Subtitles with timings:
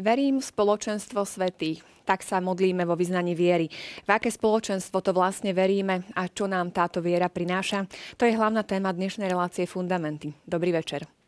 [0.00, 1.84] Verím v spoločenstvo svetých.
[2.08, 3.68] Tak sa modlíme vo vyznaní viery.
[4.02, 7.84] V aké spoločenstvo to vlastne veríme a čo nám táto viera prináša?
[8.16, 10.32] To je hlavná téma dnešnej relácie Fundamenty.
[10.48, 11.19] Dobrý večer.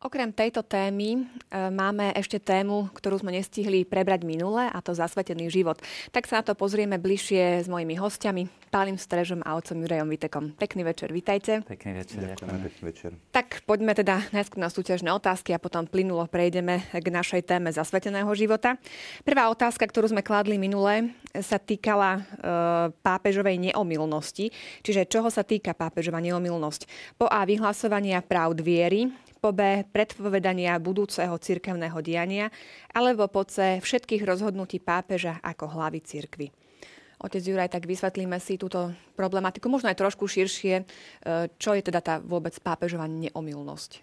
[0.00, 1.20] Okrem tejto témy e,
[1.68, 5.76] máme ešte tému, ktorú sme nestihli prebrať minule, a to zasvetený život.
[6.08, 10.56] Tak sa na to pozrieme bližšie s mojimi hostiami, Pálim Strežom a otcom Jurajom Vitekom.
[10.56, 11.60] Pekný večer, vitajte.
[11.68, 12.48] Pekný večer, ďakujem.
[12.64, 13.10] Pekný večer.
[13.28, 18.32] Tak poďme teda najskôr na súťažné otázky a potom plynulo prejdeme k našej téme zasveteného
[18.32, 18.80] života.
[19.20, 21.12] Prvá otázka, ktorú sme kladli minule,
[21.44, 22.20] sa týkala e,
[23.04, 24.48] pápežovej neomilnosti.
[24.80, 26.88] Čiže čoho sa týka pápežova neomilnosť?
[27.20, 32.52] Po A vyhlasovania práv viery, po B predpovedania budúceho cirkevného diania,
[32.92, 36.48] alebo po C všetkých rozhodnutí pápeža ako hlavy cirkvy.
[37.20, 40.84] Otec Juraj, tak vysvetlíme si túto problematiku, možno aj trošku širšie, e,
[41.60, 44.00] čo je teda tá vôbec pápežová neomilnosť.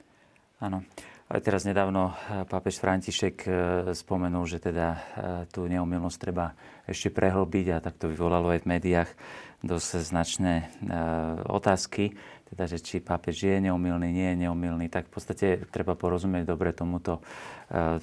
[0.62, 0.86] Áno.
[1.28, 3.50] Aj teraz nedávno e, pápež František e,
[3.98, 5.02] spomenul, že teda
[5.50, 6.54] tú neomilnosť treba
[6.86, 9.10] ešte prehlbiť a tak to vyvolalo aj v médiách
[9.66, 10.70] dosť značné
[11.50, 12.14] otázky
[12.48, 16.72] teda, že či pápež je neumilný, nie je neumilný, tak v podstate treba porozumieť dobre
[16.72, 17.20] tomuto,
[17.68, 18.00] e,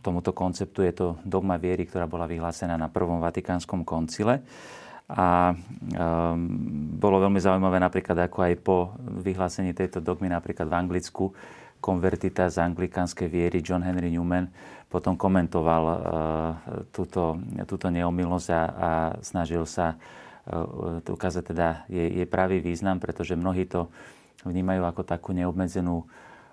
[0.00, 0.80] tomuto konceptu.
[0.80, 4.40] Je to dogma viery, ktorá bola vyhlásená na Prvom Vatikánskom koncile.
[5.08, 5.56] A um,
[7.00, 8.92] bolo veľmi zaujímavé napríklad, ako aj po
[9.24, 11.32] vyhlásení tejto dogmy napríklad v Anglicku
[11.80, 14.52] konvertita z anglikánskej viery John Henry Newman
[14.84, 15.96] potom komentoval uh,
[16.92, 18.90] túto, túto neomilnosť a, a
[19.24, 20.27] snažil sa uh,
[21.04, 23.92] ukázať teda jej, jej pravý význam, pretože mnohí to
[24.42, 26.08] vnímajú ako takú neobmedzenú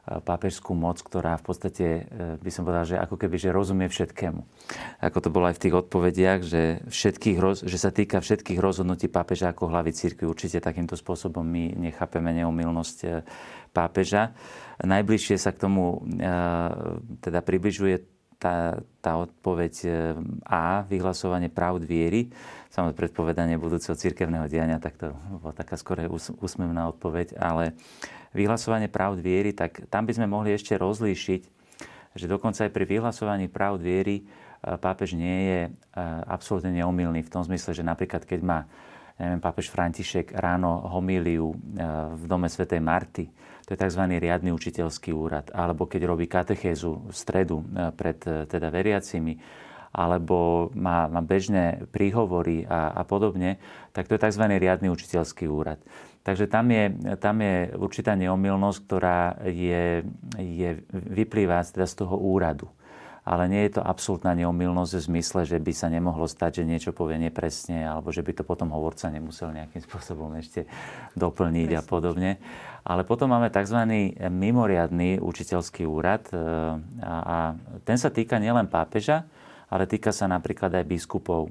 [0.06, 4.38] pápežskú moc, ktorá v podstate, e, by som povedal, že ako keby, že rozumie všetkému.
[5.02, 9.50] Ako to bolo aj v tých odpovediach, že, všetkých, že sa týka všetkých rozhodnutí pápeža
[9.50, 10.30] ako hlavy církvy.
[10.30, 13.08] Určite takýmto spôsobom my nechápeme neumilnosť e,
[13.74, 14.38] pápeža.
[14.86, 16.30] Najbližšie sa k tomu e,
[17.26, 18.15] teda približuje
[18.46, 19.74] tá, tá odpoveď
[20.46, 22.30] A, vyhlasovanie práv viery,
[22.70, 25.10] samozrejme predpovedanie budúceho cirkevného diania, tak to
[25.42, 26.06] bola taká skore
[26.38, 27.74] úsmevná odpoveď, ale
[28.36, 31.42] vyhlasovanie práv viery, tak tam by sme mohli ešte rozlíšiť,
[32.20, 34.24] že dokonca aj pri vyhlasovaní práv viery e,
[34.76, 35.70] pápež nie je e,
[36.28, 38.60] absolútne neomilný v tom zmysle, že napríklad keď má
[39.16, 41.58] neviem, pápež František ráno homíliu e,
[42.16, 43.32] v dome svätej Marty,
[43.66, 44.04] to je tzv.
[44.22, 47.66] riadny učiteľský úrad, alebo keď robí katechézu v stredu
[47.98, 49.42] pred teda veriacimi,
[49.96, 53.58] alebo má, má bežné príhovory a, a podobne,
[53.96, 54.44] tak to je tzv.
[54.44, 55.80] riadny učiteľský úrad.
[56.26, 60.04] Takže tam je, tam je určitá neomilnosť, ktorá je,
[60.36, 62.68] je, vyplýva teda z toho úradu.
[63.26, 66.92] Ale nie je to absolútna neomilnosť v zmysle, že by sa nemohlo stať, že niečo
[66.94, 70.66] povie nepresne, alebo že by to potom hovorca nemusel nejakým spôsobom ešte
[71.14, 71.82] doplniť Presne.
[71.82, 72.32] a podobne.
[72.86, 73.82] Ale potom máme tzv.
[74.30, 76.38] mimoriadný učiteľský úrad e,
[77.02, 79.26] a, ten sa týka nielen pápeža,
[79.74, 81.50] ale týka sa napríklad aj biskupov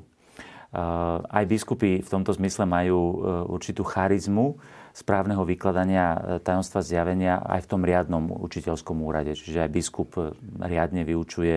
[1.30, 4.58] aj biskupy v tomto zmysle majú e, určitú charizmu
[4.90, 9.38] správneho vykladania e, tajomstva zjavenia aj v tom riadnom učiteľskom úrade.
[9.38, 10.34] Čiže aj biskup e,
[10.66, 11.56] riadne vyučuje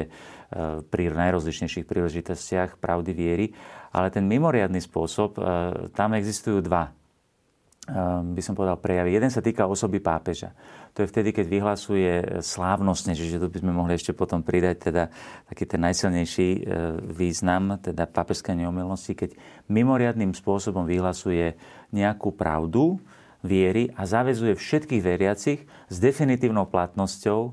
[0.88, 3.51] pri najrozličnejších príležitostiach pravdy viery.
[3.91, 5.35] Ale ten mimoriadný spôsob,
[5.91, 6.95] tam existujú dva
[8.35, 9.15] by som povedal, prejavy.
[9.15, 10.51] Jeden sa týka osoby pápeža.
[10.91, 12.11] To je vtedy, keď vyhlasuje
[12.43, 15.03] slávnostne, čiže tu by sme mohli ešte potom pridať teda
[15.47, 16.59] taký ten najsilnejší e,
[17.15, 19.39] význam, teda pápežské neomilnosti, keď
[19.71, 21.55] mimoriadným spôsobom vyhlasuje
[21.95, 22.99] nejakú pravdu
[23.39, 27.51] viery a zavezuje všetkých veriacich s definitívnou platnosťou e,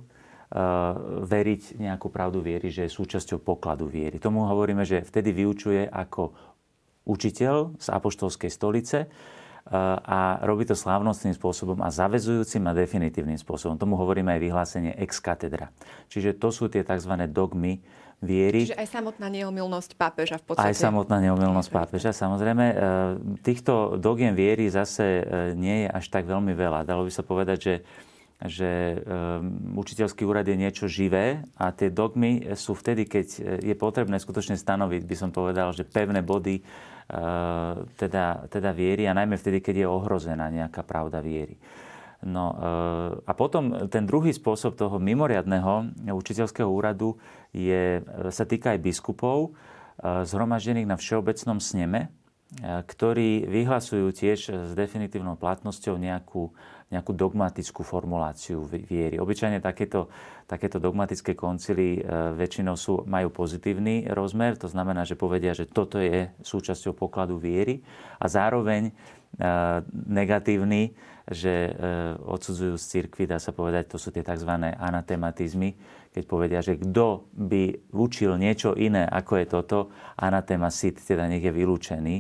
[1.31, 4.19] veriť nejakú pravdu viery, že je súčasťou pokladu viery.
[4.19, 6.35] Tomu hovoríme, že vtedy vyučuje ako
[7.06, 8.99] učiteľ z apoštolskej stolice,
[9.72, 13.81] a robí to slávnostným spôsobom a zavezujúcim a definitívnym spôsobom.
[13.81, 15.72] Tomu hovoríme aj vyhlásenie ex katedra.
[16.12, 17.16] Čiže to sú tie tzv.
[17.32, 17.81] dogmy
[18.20, 18.69] viery.
[18.69, 20.69] Čiže aj samotná neomilnosť pápeža v podstate.
[20.69, 22.64] Aj samotná neomilnosť pápeža, samozrejme.
[22.64, 22.76] E,
[23.40, 25.22] týchto dogiem viery zase e,
[25.56, 26.84] nie je až tak veľmi veľa.
[26.84, 27.75] Dalo by sa povedať, že
[28.43, 33.27] že um, učiteľský úrad je niečo živé a tie dogmy sú vtedy, keď
[33.63, 39.17] je potrebné skutočne stanoviť, by som povedal, že pevné body uh, teda, teda viery a
[39.17, 41.57] najmä vtedy, keď je ohrozená nejaká pravda viery.
[42.27, 42.57] No uh,
[43.23, 47.17] a potom ten druhý spôsob toho mimoriadného učiteľského úradu
[47.55, 48.03] je,
[48.35, 52.11] sa týka aj biskupov, uh, zhromaždených na všeobecnom sneme,
[52.63, 56.55] ktorí vyhlasujú tiež s definitívnou platnosťou nejakú
[56.94, 59.19] nejakú dogmatickú formuláciu viery.
[59.19, 60.06] Obyčajne takéto,
[60.46, 61.99] takéto dogmatické koncily
[62.38, 67.82] väčšinou sú, majú pozitívny rozmer, to znamená, že povedia, že toto je súčasťou pokladu viery
[68.23, 68.94] a zároveň
[69.91, 70.94] negatívny,
[71.26, 71.75] že
[72.23, 74.47] odsudzujú z cirkvi, dá sa povedať, to sú tie tzv.
[74.79, 75.75] anatematizmy,
[76.14, 79.79] keď povedia, že kto by učil niečo iné, ako je toto,
[80.14, 82.17] anatema sit, teda nech je vylúčený.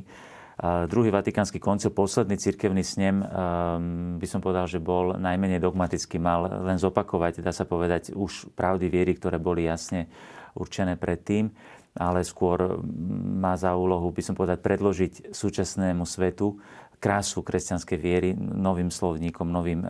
[0.62, 6.46] Druhý vatikánsky koncil, posledný cirkevný snem, ehm, by som povedal, že bol najmenej dogmatický, mal
[6.46, 10.06] len zopakovať, dá sa povedať, už pravdy viery, ktoré boli jasne
[10.54, 11.50] určené predtým,
[11.98, 12.78] ale skôr
[13.34, 16.62] má za úlohu, by som povedať, predložiť súčasnému svetu
[17.02, 19.88] krásu kresťanskej viery novým slovníkom, novým, e,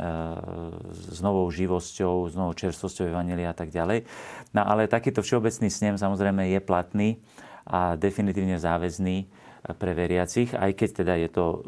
[0.91, 4.09] s novou živosťou, s novou čerstvosťou Evangelia a tak ďalej.
[4.57, 7.09] No ale takýto všeobecný snem samozrejme je platný
[7.69, 11.59] a definitívne záväzný pre veriacich, aj keď teda je to e,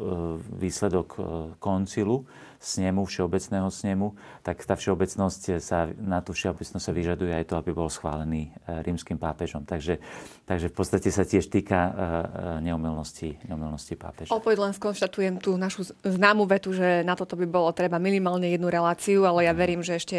[0.61, 1.21] výsledok e,
[1.57, 7.55] koncilu, snemu, všeobecného snemu, tak tá všeobecnosť sa, na tú všeobecnosť sa vyžaduje aj to,
[7.55, 9.61] aby bol schválený e, rímským pápežom.
[9.61, 10.01] Takže,
[10.49, 11.93] takže v podstate sa tiež týka e, e,
[12.65, 14.33] neumilnosti, neumilnosti pápeža.
[14.33, 18.73] Opäť len skonštatujem tú našu známu vetu, že na toto by bolo treba minimálne jednu
[18.73, 20.17] reláciu, ale ja verím, že ešte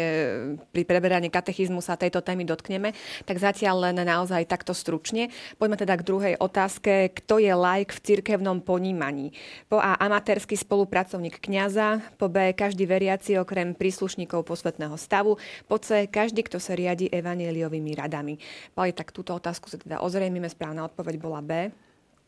[0.71, 2.95] pri preberaní katechizmu sa tejto témy dotkneme.
[3.27, 5.27] Tak zatiaľ len naozaj takto stručne.
[5.59, 7.11] Poďme teda k druhej otázke.
[7.11, 9.35] Kto je like v cirkevnom ponímaní?
[9.67, 16.05] Po A amatérsky spolupracovník kňaza, po B každý veriaci okrem príslušníkov posvetného stavu, po C
[16.05, 18.37] každý, kto sa riadi evanieliovými radami.
[18.77, 20.47] Pali, tak túto otázku sa teda ozrejmime.
[20.47, 21.73] Správna odpoveď bola B.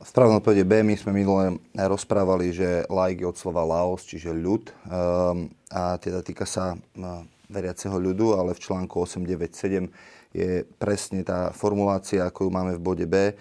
[0.02, 0.82] Správna odpoveď B.
[0.82, 4.74] My sme minule rozprávali, že laik je od slova laos, čiže ľud.
[4.90, 9.88] Um, a teda týka sa uh, veriaceho ľudu, ale v článku 897
[10.34, 13.38] je presne tá formulácia, ako ju máme v bode B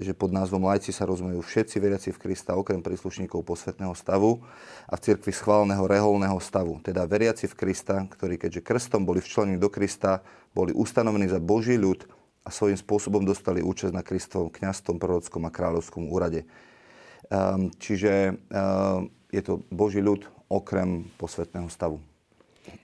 [0.00, 4.40] že pod názvom lajci sa rozumejú všetci veriaci v Krista okrem príslušníkov posvetného stavu
[4.88, 6.80] a v cirkvi schválneho reholného stavu.
[6.80, 10.24] Teda veriaci v Krista, ktorí keďže krstom boli včlenení do Krista,
[10.56, 12.08] boli ustanovení za Boží ľud
[12.42, 16.48] a svojím spôsobom dostali účasť na Kristovom kňastom, prorockom a kráľovskom úrade.
[17.30, 22.02] Um, čiže um, je to Boží ľud okrem posvetného stavu.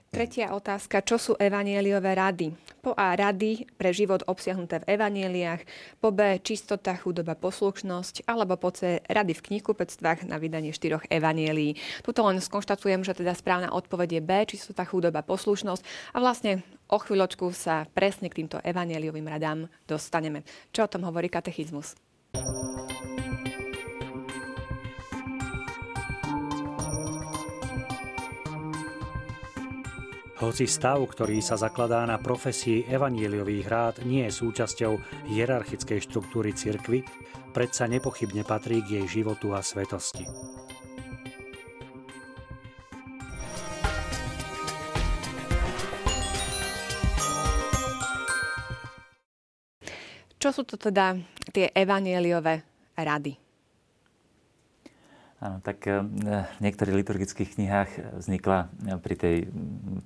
[0.09, 1.05] Tretia otázka.
[1.05, 2.57] Čo sú evanieliové rady?
[2.81, 3.13] Po A.
[3.13, 5.61] Rady pre život obsiahnuté v evanieliách.
[6.01, 6.41] Po B.
[6.41, 8.25] Čistota, chudoba, poslušnosť.
[8.25, 9.05] Alebo po C.
[9.05, 11.77] Rady v knihkupectvách na vydanie štyroch evanielí.
[12.01, 14.31] Tuto len skonštatujem, že teda správna odpoveď je B.
[14.49, 15.85] Čistota, chudoba, poslušnosť.
[16.13, 20.41] A vlastne o chvíľočku sa presne k týmto evanieliovým radám dostaneme.
[20.73, 21.93] Čo o tom hovorí katechizmus?
[30.39, 34.95] Hoci stav, ktorý sa zakladá na profesii evanieliových rád, nie je súčasťou
[35.27, 37.03] hierarchickej štruktúry cirkvy,
[37.51, 40.23] predsa nepochybne patrí k jej životu a svetosti.
[50.39, 51.19] Čo sú to teda
[51.51, 52.63] tie evanieliové
[52.95, 53.48] rady?
[55.39, 56.03] Áno, tak eh,
[56.59, 59.35] v niektorých liturgických knihách vznikla eh, pri tej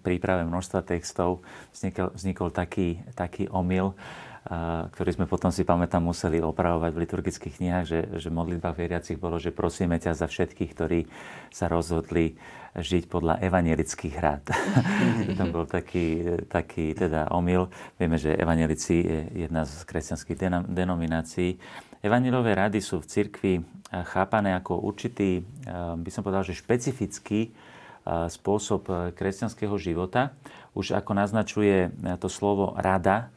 [0.06, 1.42] príprave množstva textov
[1.74, 7.58] vznikol, vznikol taký, taký omyl, eh, ktorý sme potom si pamätám museli opravovať v liturgických
[7.58, 11.10] knihách, že, že modlitba veriacich bolo, že prosíme ťa za všetkých, ktorí
[11.50, 12.38] sa rozhodli
[12.78, 14.54] žiť podľa evangelických rád.
[15.38, 17.70] Tam bol taký, taký teda omyl.
[18.02, 20.38] Vieme, že evangelici je jedna z kresťanských
[20.74, 21.62] denominácií.
[22.04, 23.54] Evangelové rady sú v cirkvi
[24.12, 25.40] chápané ako určitý,
[25.96, 27.56] by som povedal, že špecifický
[28.04, 30.36] spôsob kresťanského života.
[30.76, 33.32] Už ako naznačuje to slovo rada,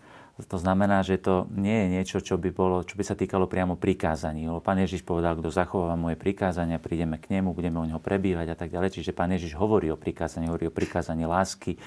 [0.50, 3.78] to znamená, že to nie je niečo, čo by, bolo, čo by sa týkalo priamo
[3.78, 4.50] prikázaní.
[4.50, 8.52] Lebo pán Ježiš povedal, kto zachováva moje prikázania, prídeme k nemu, budeme o neho prebývať
[8.52, 9.00] a tak ďalej.
[9.00, 11.78] Čiže pán Ježiš hovorí o prikázaní, hovorí o prikázaní lásky,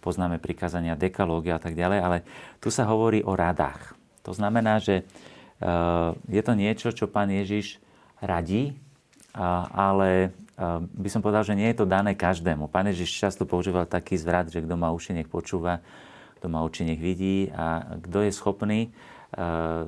[0.00, 2.18] poznáme prikázania dekalógia a tak ďalej, ale
[2.62, 3.92] tu sa hovorí o radách.
[4.24, 5.04] To znamená, že
[6.28, 7.82] je to niečo, čo pán Ježiš
[8.22, 8.78] radí,
[9.74, 10.30] ale
[10.82, 12.66] by som povedal, že nie je to dané každému.
[12.66, 15.82] Pán Ježiš často používal taký zvrat, že kto má uši, nech počúva,
[16.38, 18.88] kto má oči, nech vidí a kto je schopný e,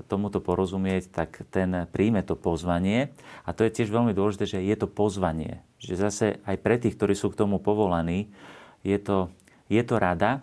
[0.07, 3.11] tomuto porozumieť, tak ten príjme to pozvanie.
[3.47, 5.62] A to je tiež veľmi dôležité, že je to pozvanie.
[5.83, 8.31] Že zase aj pre tých, ktorí sú k tomu povolaní,
[8.87, 9.31] je to,
[9.67, 10.43] je to rada,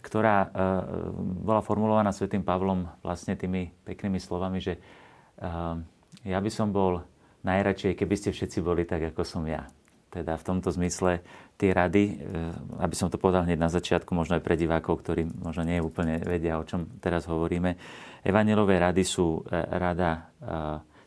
[0.00, 0.48] ktorá e,
[1.44, 4.80] bola formulovaná svätým Pavlom vlastne tými peknými slovami, že e,
[6.26, 7.04] ja by som bol
[7.44, 9.68] najradšej, keby ste všetci boli tak, ako som ja.
[10.10, 11.22] Teda v tomto zmysle
[11.54, 15.22] tie rady, eh, aby som to povedal hneď na začiatku, možno aj pre divákov, ktorí
[15.38, 17.78] možno nie úplne vedia, o čom teraz hovoríme.
[18.20, 20.28] Evangelové rady sú rada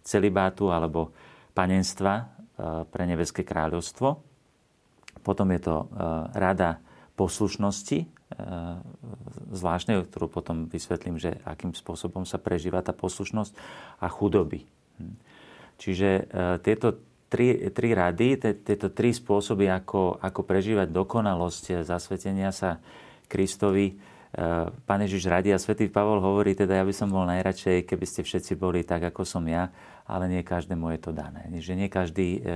[0.01, 1.13] celibátu alebo
[1.53, 2.25] panenstva
[2.89, 4.17] pre nebeské kráľovstvo.
[5.21, 5.93] Potom je to
[6.33, 6.81] rada
[7.13, 8.09] poslušnosti,
[9.53, 13.53] zvláštnej, ktorú potom vysvetlím, že akým spôsobom sa prežíva tá poslušnosť
[14.01, 14.65] a chudoby.
[14.97, 15.15] Hm.
[15.77, 16.09] Čiže
[16.61, 22.77] tieto tri, tri rady, tieto tri spôsoby, ako, ako prežívať dokonalosť zasvetenia sa
[23.25, 23.97] Kristovi,
[24.89, 28.25] Pán Ježiš radí a svätý Pavol hovorí, teda ja by som bol najradšej, keby ste
[28.25, 29.69] všetci boli tak, ako som ja,
[30.09, 31.45] ale nie každému je to dané.
[31.53, 32.49] Že nie každý e,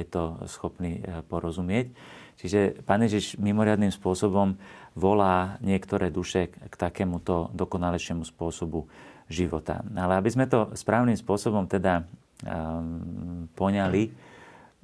[0.00, 1.92] je to schopný e, porozumieť.
[2.40, 4.56] Čiže Pán Ježiš mimoriadným spôsobom
[4.94, 8.90] volá niektoré duše k takémuto dokonalejšiemu spôsobu
[9.30, 9.86] života.
[9.94, 12.02] Ale aby sme to správnym spôsobom teda
[12.42, 14.10] um, poňali,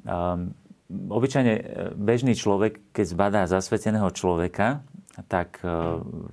[0.07, 0.55] um,
[0.87, 1.55] obyčajne
[1.99, 4.87] bežný človek, keď zbadá zasveteného človeka,
[5.25, 5.73] tak e,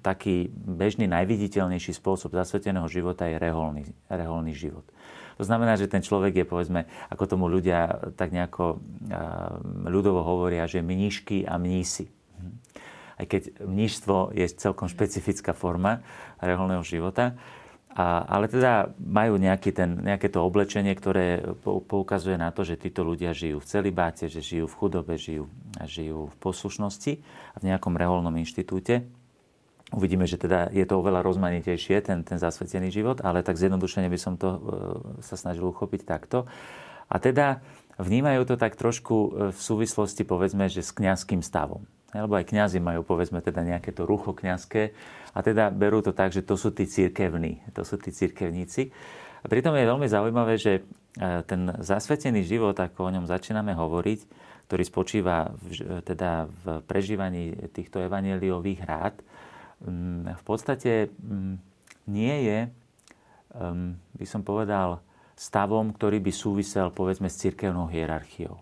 [0.03, 4.84] taký bežný, najviditeľnejší spôsob zasveteného života je reholný, reholný život.
[5.39, 9.18] To znamená, že ten človek je, povedzme, ako tomu ľudia tak nejako e,
[9.88, 12.12] ľudovo hovoria, že mníšky a mnísi.
[13.17, 16.01] Aj keď mníštvo je celkom špecifická forma
[16.41, 17.38] reholného života,
[17.93, 23.05] a, ale teda majú nejaký ten, nejaké to oblečenie, ktoré poukazuje na to, že títo
[23.05, 25.46] ľudia žijú v celibáte, že žijú v chudobe, žijú,
[25.86, 27.22] žijú v poslušnosti
[27.53, 29.05] a v nejakom reholnom inštitúte.
[29.93, 34.17] Uvidíme, že teda je to oveľa rozmanitejšie, ten, ten zasvetený život, ale tak zjednodušene by
[34.17, 34.60] som to e,
[35.22, 36.50] sa snažil uchopiť takto.
[37.13, 37.62] A teda
[38.01, 41.86] vnímajú to tak trošku e, v súvislosti, povedzme, že s kňazským stavom.
[42.13, 44.93] Lebo aj kňazi majú, povedzme, teda nejaké to rucho kňazské
[45.34, 48.93] a teda berú to tak, že to sú tí církevní, to sú tí církevníci.
[49.43, 50.82] A pritom je veľmi zaujímavé, že e,
[51.43, 54.20] ten zasvetený život, ako o ňom začíname hovoriť,
[54.70, 59.15] ktorý spočíva v, teda v prežívaní týchto evaneliových rád,
[59.84, 61.55] mm, v podstate mm,
[62.08, 62.60] nie je,
[63.93, 65.00] by som povedal,
[65.38, 68.58] stavom, ktorý by súvisel povedzme s církevnou hierarchiou.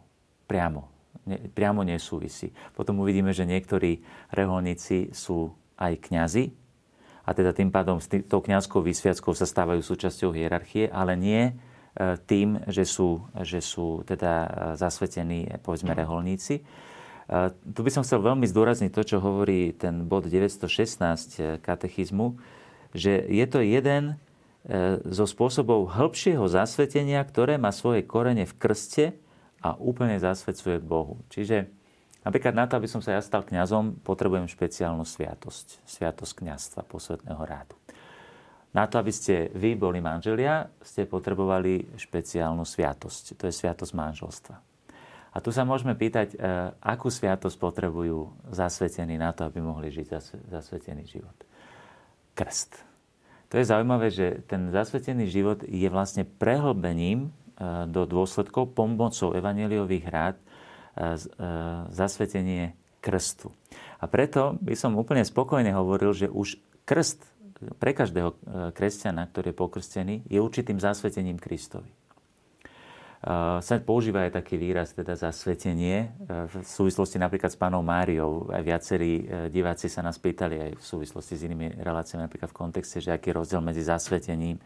[0.46, 2.54] Priamo ne, priamo nesúvisí.
[2.74, 4.01] Potom uvidíme, že niektorí
[4.34, 6.62] reholníci sú aj kňazi
[7.22, 11.54] a teda tým pádom s tou kňazskou vysviackou sa stávajú súčasťou hierarchie, ale nie e,
[12.25, 16.60] tým, že sú, že sú teda e, zasvetení, povedzme, reholníci.
[16.60, 16.63] E,
[17.54, 22.42] tu by som chcel veľmi zdôrazniť to, čo hovorí ten bod 916 katechizmu,
[22.92, 24.20] že je to jeden
[25.10, 29.18] zo spôsobov hĺbšieho zasvetenia, ktoré má svoje korene v krste,
[29.62, 31.22] a úplne zasvedcuje Bohu.
[31.30, 31.70] Čiže
[32.25, 35.86] napríklad na to, aby som sa ja stal kňazom, potrebujem špeciálnu sviatosť.
[35.86, 37.77] Sviatosť kňazstva posvetného rádu.
[38.72, 43.36] Na to, aby ste vy boli manželia, ste potrebovali špeciálnu sviatosť.
[43.36, 44.56] To je sviatosť manželstva.
[45.32, 46.38] A tu sa môžeme pýtať, e,
[46.84, 50.08] akú sviatosť potrebujú zasvetení na to, aby mohli žiť
[50.51, 51.36] zasvetený život.
[52.36, 52.84] Krst.
[53.51, 57.36] To je zaujímavé, že ten zasvetený život je vlastne prehlbením
[57.88, 61.06] do dôsledkov pomocou evaneliových rád e, e,
[61.94, 63.53] zasvetenie krstu.
[64.01, 67.22] A preto by som úplne spokojne hovoril, že už krst
[67.77, 68.36] pre každého e,
[68.74, 71.89] kresťana, ktorý je pokrstený, je určitým zasvetením Kristovi.
[73.62, 78.50] Sa používa aj taký výraz, teda zasvetenie, v súvislosti napríklad s pánom Máriou.
[78.50, 79.22] Aj viacerí
[79.53, 83.30] diváci sa nás pýtali aj v súvislosti s inými reláciami, napríklad v kontexte, že aký
[83.30, 84.58] je rozdiel medzi zasvetením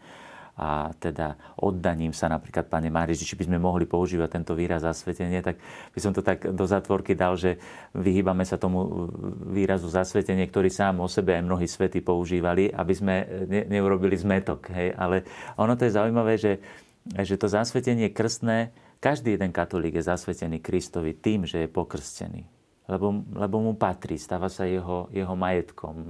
[0.56, 5.44] a teda oddaním sa napríklad Pane Máriži, či by sme mohli používať tento výraz zasvetenie,
[5.44, 5.60] tak
[5.92, 7.60] by som to tak do zatvorky dal, že
[7.92, 9.12] vyhýbame sa tomu
[9.52, 14.72] výrazu zasvetenie, ktorý sám o sebe aj mnohí svety používali, aby sme ne, neurobili zmetok.
[14.72, 14.96] Hej.
[14.96, 15.28] Ale
[15.60, 16.56] ono to je zaujímavé, že,
[17.04, 22.48] že to zasvetenie krstné, každý jeden katolík je zasvetený Kristovi tým, že je pokrstený.
[22.86, 25.94] Lebo, lebo mu patrí, stáva sa jeho, jeho majetkom.
[26.00, 26.06] E,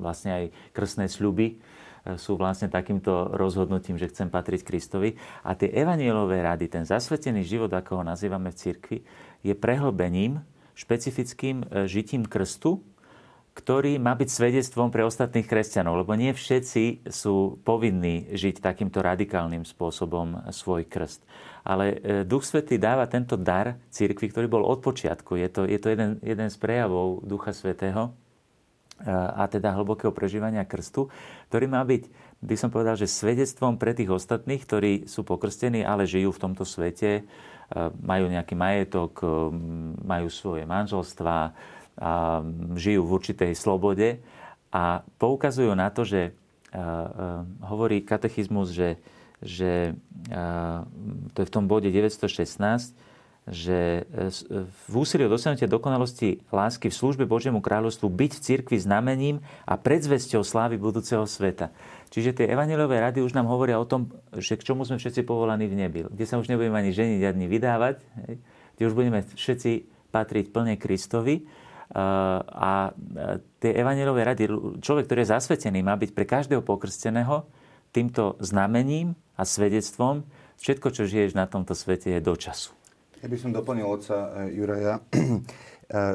[0.00, 1.58] vlastne aj krstné sľuby
[2.20, 5.16] sú vlastne takýmto rozhodnutím, že chcem patriť Kristovi.
[5.40, 8.98] A tie evanielové rady, ten zasvetený život, ako ho nazývame v cirkvi,
[9.40, 10.44] je prehlbením,
[10.76, 12.82] špecifickým e, žitím krstu,
[13.54, 19.62] ktorý má byť svedectvom pre ostatných kresťanov, lebo nie všetci sú povinní žiť takýmto radikálnym
[19.62, 21.22] spôsobom svoj krst.
[21.62, 21.96] Ale e,
[22.26, 25.38] Duch Svetý dáva tento dar cirkvi, ktorý bol od počiatku.
[25.38, 28.12] Je to, je to jeden, jeden z prejavov Ducha Svetého,
[29.04, 31.10] a teda hlbokého prežívania krstu,
[31.50, 32.02] ktorý má byť,
[32.44, 36.68] by som povedal, že svedectvom pre tých ostatných, ktorí sú pokrstení, ale žijú v tomto
[36.68, 37.22] svete, e,
[38.04, 39.26] majú nejaký majetok, e,
[40.04, 41.56] majú svoje manželstva,
[42.74, 44.18] žijú v určitej slobode
[44.74, 46.32] a poukazujú na to, že e,
[47.62, 48.98] hovorí katechizmus, že,
[49.38, 49.94] že
[51.30, 52.98] to je v tom bode 916,
[53.44, 58.40] že e, e, v úsilí o dosiahnutie dokonalosti lásky v službe Božiemu kráľovstvu byť v
[58.40, 61.68] cirkvi znamením a predzvesťou slávy budúceho sveta.
[62.08, 65.68] Čiže tie evaneliové rady už nám hovoria o tom, že k čomu sme všetci povolaní
[65.68, 67.96] v nebi, kde sa už nebudeme ani ženiť, ani vydávať,
[68.78, 69.70] kde už budeme všetci
[70.14, 71.42] patriť plne Kristovi.
[71.90, 72.94] A
[73.58, 74.46] tie evangelové rady,
[74.78, 77.50] človek, ktorý je zasvetený, má byť pre každého pokrsteného
[77.90, 80.22] týmto znamením a svedectvom,
[80.62, 82.74] všetko, čo žiješ na tomto svete, je do času.
[83.24, 85.40] Ja by som doplnil otca e, Juraja, e,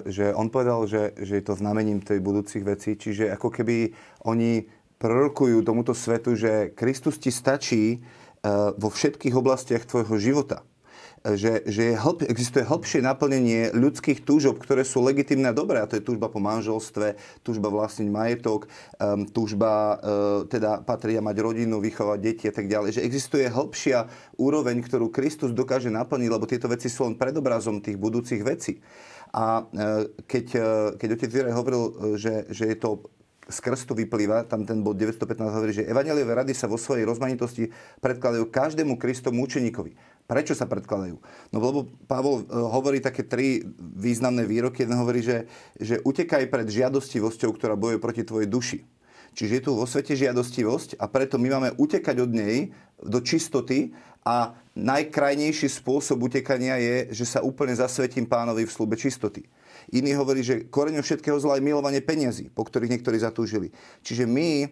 [0.16, 3.98] že on povedal, že, že je to znamením tej budúcich vecí, čiže ako keby
[4.30, 4.70] oni
[5.02, 8.00] prorokujú tomuto svetu, že Kristus ti stačí e,
[8.78, 10.62] vo všetkých oblastiach tvojho života
[11.24, 15.84] že, že je hlb, existuje hĺbšie naplnenie ľudských túžob, ktoré sú legitimné a dobré.
[15.84, 19.98] A to je túžba po manželstve, túžba vlastniť majetok, um, túžba uh,
[20.48, 23.00] teda patriť a mať rodinu, vychovať deti a tak ďalej.
[23.00, 24.08] Že existuje hĺbšia
[24.40, 28.80] úroveň, ktorú Kristus dokáže naplniť, lebo tieto veci sú len predobrazom tých budúcich vecí.
[29.36, 31.84] A uh, keď, uh, keď otec Juraj hovoril,
[32.16, 33.12] že, že je to
[33.50, 37.74] z krstu vyplýva, tam ten bod 915 hovorí, že evaneliové rady sa vo svojej rozmanitosti
[37.98, 39.98] predkladajú každému Kristomu učeníkovi.
[40.30, 41.18] Prečo sa predkladajú?
[41.50, 44.86] No lebo Pavol e, hovorí také tri významné výroky.
[44.86, 45.50] Jeden hovorí, že,
[45.82, 48.80] že utekaj pred žiadostivosťou, ktorá bojuje proti tvojej duši.
[49.34, 52.70] Čiže je tu vo svete žiadostivosť a preto my máme utekať od nej
[53.02, 53.90] do čistoty
[54.22, 59.50] a najkrajnejší spôsob utekania je, že sa úplne zasvetím pánovi v slube čistoty.
[59.90, 63.74] Iný hovorí, že koreňom všetkého zla je milovanie peniazy, po ktorých niektorí zatúžili.
[64.06, 64.70] Čiže my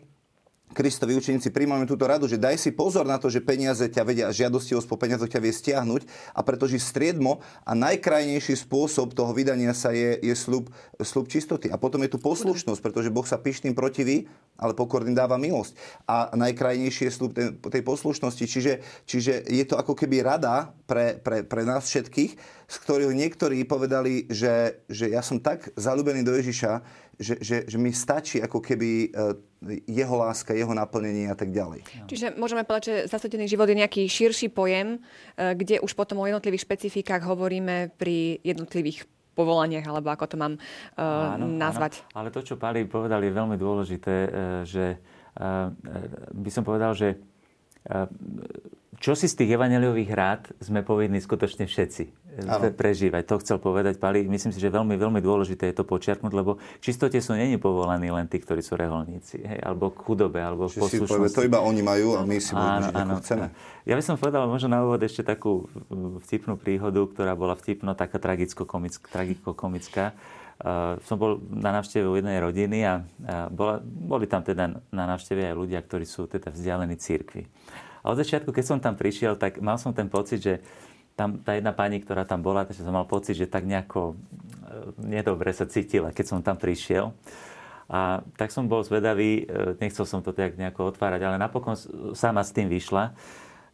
[0.67, 4.27] Kristovi učeníci príjmame túto radu, že daj si pozor na to, že peniaze ťa vedia,
[4.27, 6.03] žiadostivosť po peniazoch ťa vie stiahnuť
[6.35, 10.67] a pretože striedmo a najkrajnejší spôsob toho vydania sa je, je slub,
[10.99, 11.71] slub čistoty.
[11.71, 14.27] A potom je tu poslušnosť, pretože Boh sa pyšným protiví,
[14.59, 15.73] ale pokorným dáva milosť.
[16.03, 18.43] A najkrajnejší je slub tej, tej poslušnosti.
[18.43, 18.73] Čiže,
[19.07, 22.31] čiže je to ako keby rada pre, pre, pre nás všetkých,
[22.67, 26.83] z ktorých niektorí povedali, že, že ja som tak zalúbený do Ježiša,
[27.17, 31.81] že, že, že mi stačí ako keby e, jeho láska, jeho naplnenie a tak ďalej.
[32.05, 34.99] Čiže môžeme povedať, že zasvetený život je nejaký širší pojem, e,
[35.57, 41.37] kde už potom o jednotlivých špecifikách hovoríme pri jednotlivých povolaniach, alebo ako to mám uh,
[41.37, 42.01] áno, nazvať.
[42.09, 42.25] Áno.
[42.25, 44.15] Ale to, čo Pali povedal, je veľmi dôležité,
[44.65, 44.97] že
[46.33, 47.21] by som povedal, že
[48.97, 52.69] čo si z tých evaneliových rád sme povinní skutočne všetci ano.
[52.73, 53.23] prežívať.
[53.29, 54.25] To chcel povedať Pali.
[54.25, 58.09] Myslím si, že veľmi, veľmi dôležité je to počiarknúť, lebo v čistote sú není povolaní
[58.13, 61.37] len tí, ktorí sú reholníci, hej, alebo k chudobe, alebo v poslušnosti.
[61.37, 62.93] to iba oni majú a my si budeme žiť,
[63.25, 63.45] chceme.
[63.87, 65.65] Ja by som povedal možno na úvod ešte takú
[66.27, 70.13] vtipnú príhodu, ktorá bola vtipno taká tragicko-komická.
[70.57, 75.05] Uh, som bol na návšteve u jednej rodiny a, a bola, boli tam teda na
[75.05, 77.45] návšteve aj ľudia, ktorí sú teda vzdialení církvi.
[78.07, 80.63] A od začiatku, keď som tam prišiel, tak mal som ten pocit, že
[81.19, 85.11] tam tá jedna pani, ktorá tam bola, takže som mal pocit, že tak nejako e,
[85.11, 87.11] nedobre sa cítila, keď som tam prišiel.
[87.91, 91.75] A tak som bol zvedavý, e, nechcel som to tak nejako otvárať, ale napokon
[92.15, 93.11] sama s tým vyšla,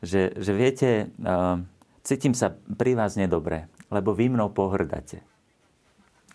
[0.01, 1.31] že, že viete, e,
[2.01, 5.21] cítim sa pri vás nedobre, lebo vy mnou pohrdáte.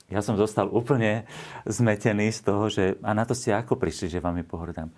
[0.08, 1.28] Ja som zostal úplne
[1.66, 4.88] zmetený z toho, že a na to ste ako prišli, že vám pohrdám.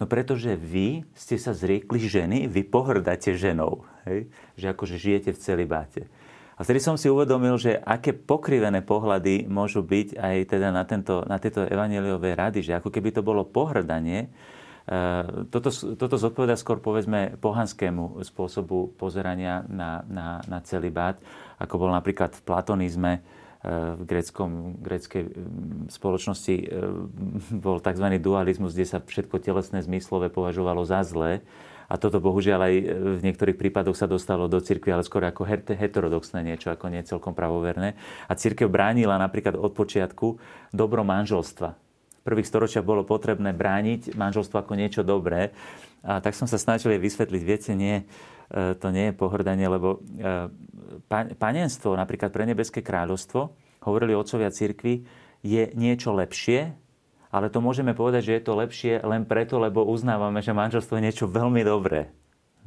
[0.00, 3.84] No pretože vy ste sa zriekli ženy, vy pohrdáte ženou.
[4.08, 4.32] Hej?
[4.56, 6.02] Že akože žijete v celibáte.
[6.56, 11.24] A vtedy som si uvedomil, že aké pokrivené pohľady môžu byť aj teda na, tento,
[11.24, 14.28] na tieto evaneliové rady, že ako keby to bolo pohrdanie, e,
[15.48, 21.16] toto, toto zodpoveda skôr povedzme pohanskému spôsobu pozerania na, na, na celibát,
[21.56, 23.24] ako bol napríklad v platonizme,
[23.60, 26.64] v greckom, greckej mm, spoločnosti e,
[27.64, 28.06] bol tzv.
[28.16, 31.44] dualizmus, kde sa všetko telesné zmyslové považovalo za zlé.
[31.90, 32.74] A toto bohužiaľ aj
[33.18, 35.42] v niektorých prípadoch sa dostalo do cirkvi, ale skôr ako
[35.74, 37.98] heterodoxné niečo, ako nie celkom pravoverné.
[38.30, 40.38] A cirkev bránila napríklad od počiatku
[40.70, 41.74] dobro manželstva.
[41.74, 45.50] V prvých storočiach bolo potrebné brániť manželstvo ako niečo dobré.
[46.06, 48.06] A tak som sa snažil jej vysvetliť, viete, nie,
[48.50, 50.50] to nie je pohrdanie, lebo e,
[51.38, 53.54] panenstvo, napríklad pre Nebeské kráľovstvo,
[53.86, 55.06] hovorili otcovia cirkvi,
[55.40, 56.74] je niečo lepšie,
[57.30, 61.06] ale to môžeme povedať, že je to lepšie len preto, lebo uznávame, že manželstvo je
[61.06, 62.10] niečo veľmi dobré.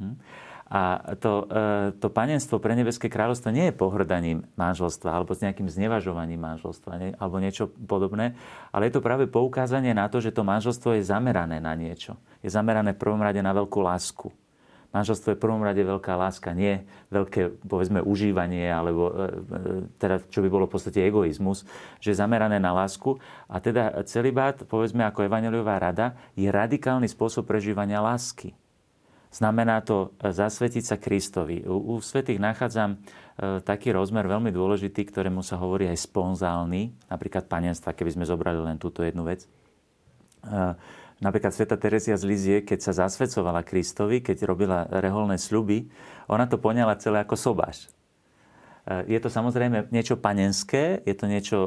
[0.00, 0.16] Hm?
[0.64, 5.68] A to, e, to panenstvo pre Nebeské kráľovstvo nie je pohrdaním manželstva alebo s nejakým
[5.68, 8.32] znevažovaním manželstva alebo niečo podobné,
[8.72, 12.16] ale je to práve poukázanie na to, že to manželstvo je zamerané na niečo.
[12.40, 14.32] Je zamerané v prvom rade na veľkú lásku.
[14.94, 19.18] Manželstvo je v prvom rade veľká láska, nie veľké, povedzme, užívanie, alebo e, e,
[19.98, 21.66] teda, čo by bolo v podstate egoizmus,
[21.98, 23.18] že je zamerané na lásku.
[23.50, 28.54] A teda celibát, povedzme, ako evaneliová rada, je radikálny spôsob prežívania lásky.
[29.34, 31.66] Znamená to e, zasvetiť sa Kristovi.
[31.66, 33.02] U, u svetých nachádzam
[33.66, 38.78] taký rozmer veľmi dôležitý, ktorému sa hovorí aj sponzálny, napríklad panenstva, keby sme zobrali len
[38.78, 39.42] túto jednu vec.
[39.42, 40.78] E,
[41.24, 45.88] Napríklad Sveta Terezia z Lizie, keď sa zasvedcovala Kristovi, keď robila reholné sľuby,
[46.28, 47.88] ona to poňala celé ako sobáš.
[49.08, 51.58] je to samozrejme niečo panenské, je to niečo,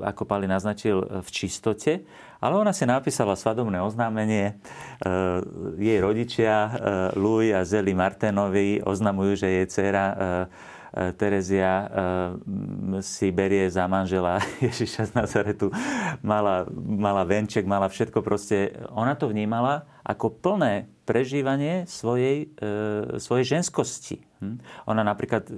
[0.00, 2.08] ako Pali naznačil, v čistote,
[2.40, 4.56] ale ona si napísala svadobné oznámenie.
[5.76, 6.72] Jej rodičia,
[7.12, 10.04] Louis a Zeli Martenovi, oznamujú, že jej dcera
[10.92, 11.88] Terezia
[13.00, 15.72] si berie za manžela Ježiša z Nazaretu,
[16.20, 18.76] mala, mala venček, mala všetko proste.
[18.92, 24.22] Ona to vnímala ako plné prežívanie svojej, e, svojej ženskosti.
[24.42, 24.58] Hm?
[24.90, 25.48] Ona napríklad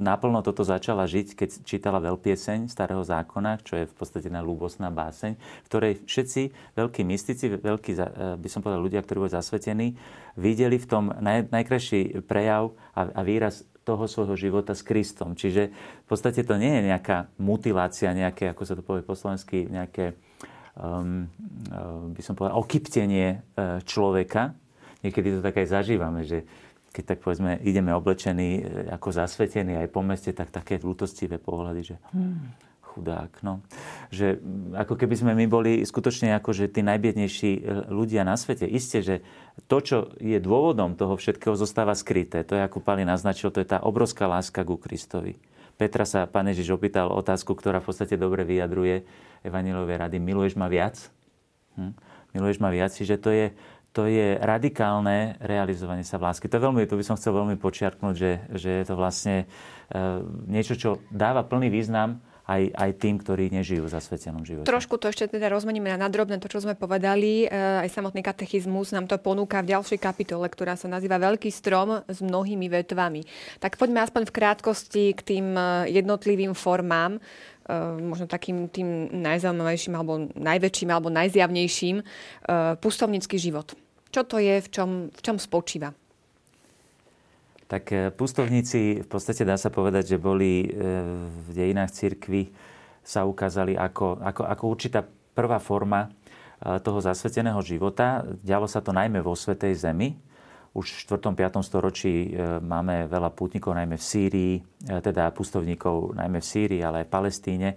[0.00, 4.90] naplno toto začala žiť, keď čítala veľpieseň starého zákona, čo je v podstate na ľúbosná
[4.92, 6.42] báseň, v ktorej všetci
[6.76, 7.92] veľkí mystici, veľkí,
[8.40, 9.96] by som povedal, ľudia, ktorí boli zasvetení,
[10.36, 15.34] videli v tom naj, najkrajší prejav a, a výraz toho svojho života s Kristom.
[15.34, 19.66] Čiže v podstate to nie je nejaká mutilácia, nejaké, ako sa to povie po slovensky,
[19.66, 20.14] nejaké,
[20.78, 21.26] um,
[21.70, 24.54] um, by som povedal, okyptenie uh, človeka.
[25.02, 26.46] Niekedy to tak aj zažívame, že
[26.94, 31.80] keď tak povedzme ideme oblečení uh, ako zasvetení aj po meste, tak také ľutostivé pohľady,
[31.82, 33.32] že hmm, chudák.
[33.40, 33.64] No.
[34.12, 34.36] Že
[34.76, 38.68] ako keby sme my boli skutočne ako, že tí najbiednejší ľudia na svete.
[38.68, 39.16] Isté, že
[39.64, 42.44] to, čo je dôvodom toho všetkého, zostáva skryté.
[42.44, 45.40] To je, ako Pali naznačil, to je tá obrovská láska ku Kristovi.
[45.80, 49.02] Petra sa pán Ježiš opýtal otázku, ktorá v podstate dobre vyjadruje
[49.40, 50.20] Evanilové rady.
[50.20, 51.00] Miluješ ma viac?
[51.80, 51.96] Hm?
[52.36, 52.92] Miluješ ma viac?
[52.92, 53.46] Čiže to je,
[53.96, 56.46] to je radikálne realizovanie sa v lásky.
[56.46, 59.46] To, veľmi, to by som chcel veľmi počiarknúť, že, že je to vlastne e,
[60.48, 62.20] niečo, čo dáva plný význam
[62.52, 64.68] aj, aj tým, ktorí nežijú za svetenom živote.
[64.68, 67.46] Trošku to ešte teda rozmeníme na nadrobné, to, čo sme povedali.
[67.46, 72.04] E, aj samotný katechizmus nám to ponúka v ďalšej kapitole, ktorá sa nazýva Veľký strom
[72.04, 73.24] s mnohými vetvami.
[73.62, 75.62] Tak poďme aspoň v krátkosti k tým e,
[75.96, 77.20] jednotlivým formám, e,
[78.04, 81.96] možno takým tým najzaujímavejším alebo najväčším alebo najzjavnejším,
[82.82, 83.72] pustovnický život.
[84.12, 85.96] Čo to je, v čom, v čom spočíva?
[87.72, 90.76] Tak eh, pustovníci v podstate dá sa povedať, že boli eh,
[91.24, 92.52] v dejinách cirkvy
[93.00, 95.00] sa ukázali ako, ako, ako určitá
[95.32, 98.28] prvá forma eh, toho zasveteného života.
[98.44, 100.12] Dialo sa to najmä vo Svetej Zemi.
[100.76, 101.36] Už v 4.
[101.36, 101.68] 5.
[101.68, 102.32] storočí
[102.64, 104.54] máme veľa pútnikov, najmä v Sýrii,
[104.88, 107.68] teda pustovníkov najmä v Sýrii, ale aj v Palestíne.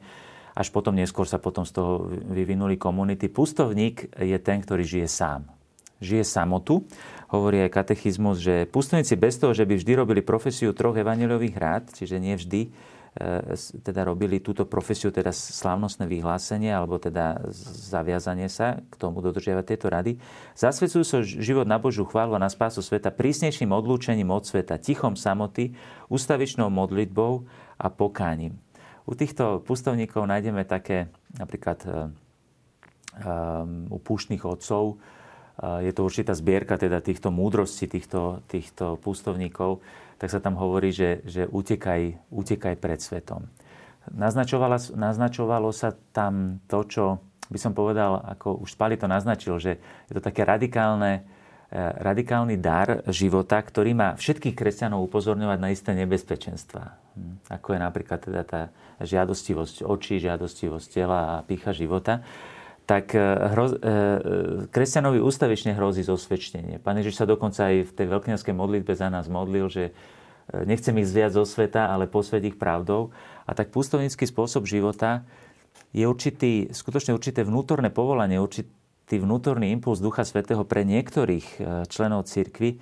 [0.56, 3.28] Až potom neskôr sa potom z toho vyvinuli komunity.
[3.28, 5.55] Pustovník je ten, ktorý žije sám.
[6.04, 6.84] Žije samotu
[7.36, 11.84] hovorí aj katechizmus, že pustovníci bez toho, že by vždy robili profesiu troch evaneliových rád,
[11.92, 12.70] čiže nie vždy e,
[13.82, 17.42] teda robili túto profesiu, teda slávnostné vyhlásenie, alebo teda
[17.90, 20.22] zaviazanie sa k tomu dodržiavať tieto rady.
[20.54, 25.18] Zasvedcujú sa život na Božiu chválu a na spásu sveta prísnejším odlúčením od sveta, tichom
[25.18, 25.74] samoty,
[26.08, 27.50] ústavičnou modlitbou
[27.82, 28.62] a pokáním.
[29.06, 32.10] U týchto pustovníkov nájdeme také napríklad um,
[33.94, 34.98] u púštnych otcov,
[35.60, 39.80] je to určitá zbierka teda týchto múdrostí, týchto, týchto pustovníkov,
[40.20, 43.48] tak sa tam hovorí, že, že utekaj, utekaj pred svetom.
[44.12, 47.04] Naznačovalo, naznačovalo sa tam to, čo
[47.50, 49.78] by som povedal, ako už Spali to naznačil, že
[50.10, 51.26] je to také radikálne,
[51.70, 56.84] e, radikálny dar života, ktorý má všetkých kresťanov upozorňovať na isté nebezpečenstva.
[57.16, 58.62] Hm, ako je napríklad teda tá
[59.02, 62.22] žiadostivosť očí, žiadostivosť tela a pícha života
[62.86, 63.20] tak e,
[63.52, 63.90] hroz, e, e,
[64.70, 66.78] kresťanovi ústavične hrozí zosvedčenie.
[66.78, 69.84] Pán Ježiš sa dokonca aj v tej veľkňanskej modlitbe za nás modlil, že
[70.54, 73.10] nechcem ich zviať zo sveta, ale posved ich pravdou.
[73.50, 75.26] A tak pustovnický spôsob života
[75.90, 82.78] je určitý, skutočne určité vnútorné povolanie, určitý vnútorný impuls Ducha Svetého pre niektorých členov cirkvy,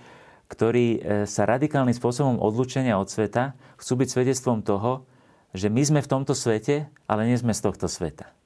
[0.51, 5.07] ktorí sa radikálnym spôsobom odlučenia od sveta chcú byť svedectvom toho,
[5.55, 8.42] že my sme v tomto svete, ale nie sme z tohto sveta.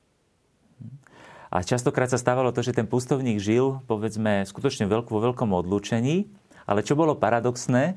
[1.47, 6.27] A častokrát sa stávalo to, že ten pustovník žil, povedzme, skutočne veľk, vo veľkom odlúčení,
[6.67, 7.95] ale čo bolo paradoxné,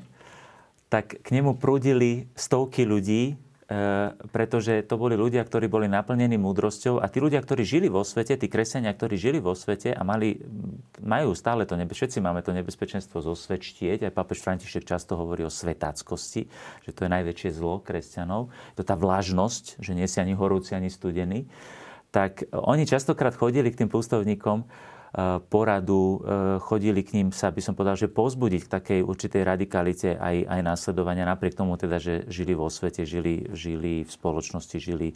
[0.87, 3.33] tak k nemu prúdili stovky ľudí, e,
[4.31, 8.39] pretože to boli ľudia, ktorí boli naplnení múdrosťou a tí ľudia, ktorí žili vo svete,
[8.39, 10.39] tí kresenia, ktorí žili vo svete a mali,
[11.03, 15.51] majú stále to nebezpečenstvo, všetci máme to nebezpečenstvo zosvedčtieť, aj pápež František často hovorí o
[15.51, 16.47] svetáckosti,
[16.87, 20.87] že to je najväčšie zlo kresťanov, to tá vlažnosť, že nie si ani horúci, ani
[20.87, 21.47] studený
[22.11, 24.65] tak oni častokrát chodili k tým pustovníkom e,
[25.47, 30.19] poradu, e, chodili k ním sa, by som povedal, že pozbudiť k takej určitej radikalite
[30.19, 35.15] aj, aj následovania, napriek tomu teda, že žili vo svete, žili, žili v spoločnosti, žili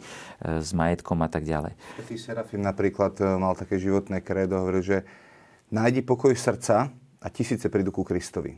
[0.64, 1.76] s majetkom a tak ďalej.
[2.00, 4.98] Svetý Serafim napríklad mal také životné kredo, hovoril, že
[5.68, 6.88] nájdi pokoj srdca
[7.20, 8.56] a tisíce prídu ku Kristovi.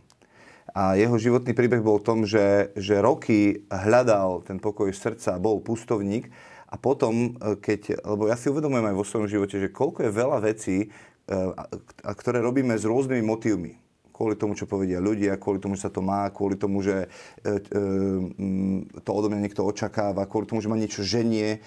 [0.78, 5.64] A jeho životný príbeh bol v tom, že, že roky hľadal ten pokoj srdca, bol
[5.64, 6.28] pustovník
[6.68, 10.12] a potom, e, keď, lebo ja si uvedomujem aj vo svojom živote, že koľko je
[10.12, 10.86] veľa vecí, e,
[12.04, 13.72] ktoré robíme s rôznymi motívmi.
[14.12, 17.08] Kvôli tomu, čo povedia ľudia, kvôli tomu, že sa to má, kvôli tomu, že e,
[17.46, 21.62] e, to odo mňa niekto očakáva, kvôli tomu, že ma niečo ženie,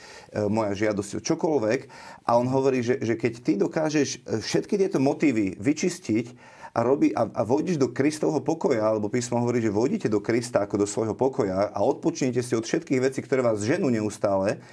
[0.51, 1.79] moja žiadosť, čokoľvek.
[2.27, 7.27] A on hovorí, že, že keď ty dokážeš všetky tieto motívy vyčistiť a, robí, a,
[7.27, 11.15] a vojdeš do Kristovho pokoja, alebo písmo hovorí, že vojdete do Krista ako do svojho
[11.15, 14.63] pokoja a odpočnete si od všetkých vecí, ktoré vás ženú neustále,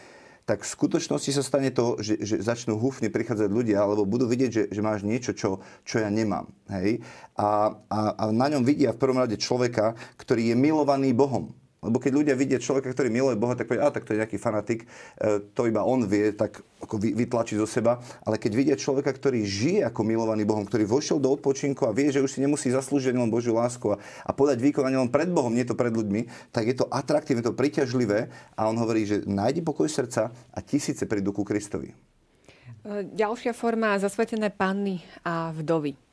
[0.49, 4.51] tak v skutočnosti sa stane to, že, že začnú húfne prichádzať ľudia, alebo budú vidieť,
[4.51, 6.49] že, že máš niečo, čo, čo ja nemám.
[6.73, 7.05] Hej?
[7.37, 11.53] A, a, a na ňom vidia v prvom rade človeka, ktorý je milovaný Bohom.
[11.79, 14.35] Lebo keď ľudia vidia človeka, ktorý miluje Boha, tak povedia, a tak to je nejaký
[14.35, 14.91] fanatik,
[15.23, 18.03] e, to iba on vie tak ako vytlačiť zo seba.
[18.27, 22.11] Ale keď vidia človeka, ktorý žije ako milovaný Bohom, ktorý vošiel do odpočinku a vie,
[22.11, 25.55] že už si nemusí zaslúžiť len Božiu lásku a, a podať výkonanie len pred Bohom,
[25.55, 28.27] nie to pred ľuďmi, tak je to atraktívne, to priťažlivé
[28.59, 31.95] a on hovorí, že nájdi pokoj srdca a tisíce prídu ku Kristovi.
[31.95, 36.08] E, ďalšia forma zasvetené panny a vdovy.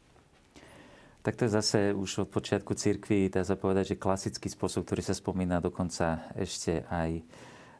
[1.26, 5.02] Tak to je zase už od počiatku cirkvi, dá sa povedať, že klasický spôsob, ktorý
[5.02, 7.26] sa spomína dokonca ešte aj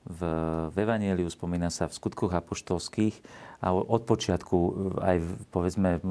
[0.02, 0.20] v,
[0.74, 3.14] v Evangeliu, spomína sa v skutkoch apoštolských
[3.62, 4.58] a od počiatku
[4.98, 6.06] aj v, povedzme v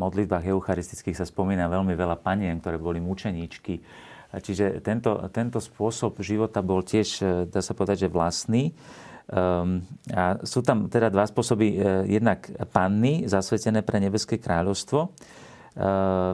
[0.00, 3.84] modlitbách eucharistických sa spomína veľmi veľa panien, ktoré boli mučeníčky.
[4.32, 7.20] Čiže tento, tento spôsob života bol tiež,
[7.52, 8.72] dá sa povedať, že vlastný.
[9.28, 11.68] Um, a sú tam teda dva spôsoby.
[11.68, 11.76] E,
[12.16, 15.47] jednak panny, zasvetené pre nebeské kráľovstvo, Eh,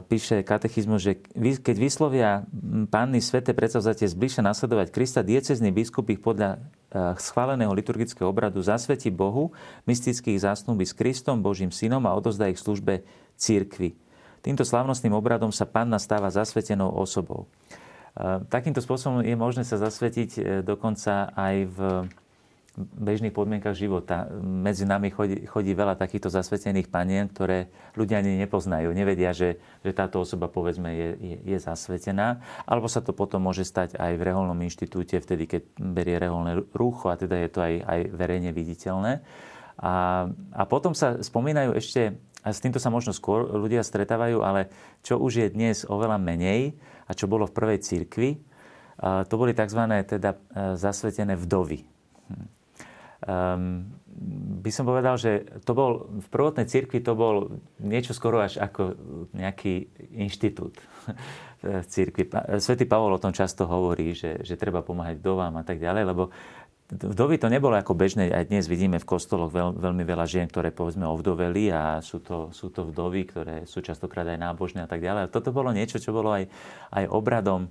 [0.08, 2.30] píše katechizmus, že keď vyslovia
[2.88, 9.12] panny svete predsavzatie zbližšie nasledovať Krista, diecezný biskup ich podľa eh, schváleného liturgického obradu zasvetí
[9.12, 9.52] Bohu,
[9.84, 13.04] mystických zásnubí s Kristom, Božím synom a odozdá ich službe
[13.36, 13.92] církvy.
[14.40, 17.44] Týmto slavnostným obradom sa panna stáva zasvetenou osobou.
[18.16, 21.78] Eh, takýmto spôsobom je možné sa zasvetiť dokonca aj v
[22.76, 24.26] bežných podmienkach života.
[24.42, 28.90] Medzi nami chodí, chodí veľa takýchto zasvetených panien, ktoré ľudia ani nepoznajú.
[28.90, 32.42] Nevedia, že, že táto osoba povedzme je, je, je zasvetená.
[32.66, 37.14] Alebo sa to potom môže stať aj v reholnom inštitúte, vtedy, keď berie reholné rúcho
[37.14, 39.22] a teda je to aj, aj verejne viditeľné.
[39.78, 44.70] A, a potom sa spomínajú ešte, a s týmto sa možno skôr ľudia stretávajú, ale
[45.06, 46.74] čo už je dnes oveľa menej
[47.06, 48.30] a čo bolo v prvej cirkvi,
[49.02, 49.82] to boli tzv.
[50.06, 50.38] teda e,
[50.78, 51.82] zasvetené vdovy.
[53.24, 53.88] Um,
[54.64, 58.94] by som povedal, že to bol, v prvotnej cirkvi to bol niečo skoro až ako
[59.34, 60.78] nejaký inštitút
[61.64, 62.28] v cirkvi.
[62.60, 66.30] Svetý Pavol o tom často hovorí, že, že treba pomáhať vdovám a tak ďalej, lebo
[66.92, 68.28] vdovy to nebolo ako bežné.
[68.28, 72.52] Aj dnes vidíme v kostoloch veľ, veľmi veľa žien, ktoré povedzme ovdoveli a sú to,
[72.52, 75.26] sú to vdovy, ktoré sú častokrát aj nábožné a tak ďalej.
[75.26, 76.44] A toto bolo niečo, čo bolo aj,
[76.92, 77.68] aj obradom e,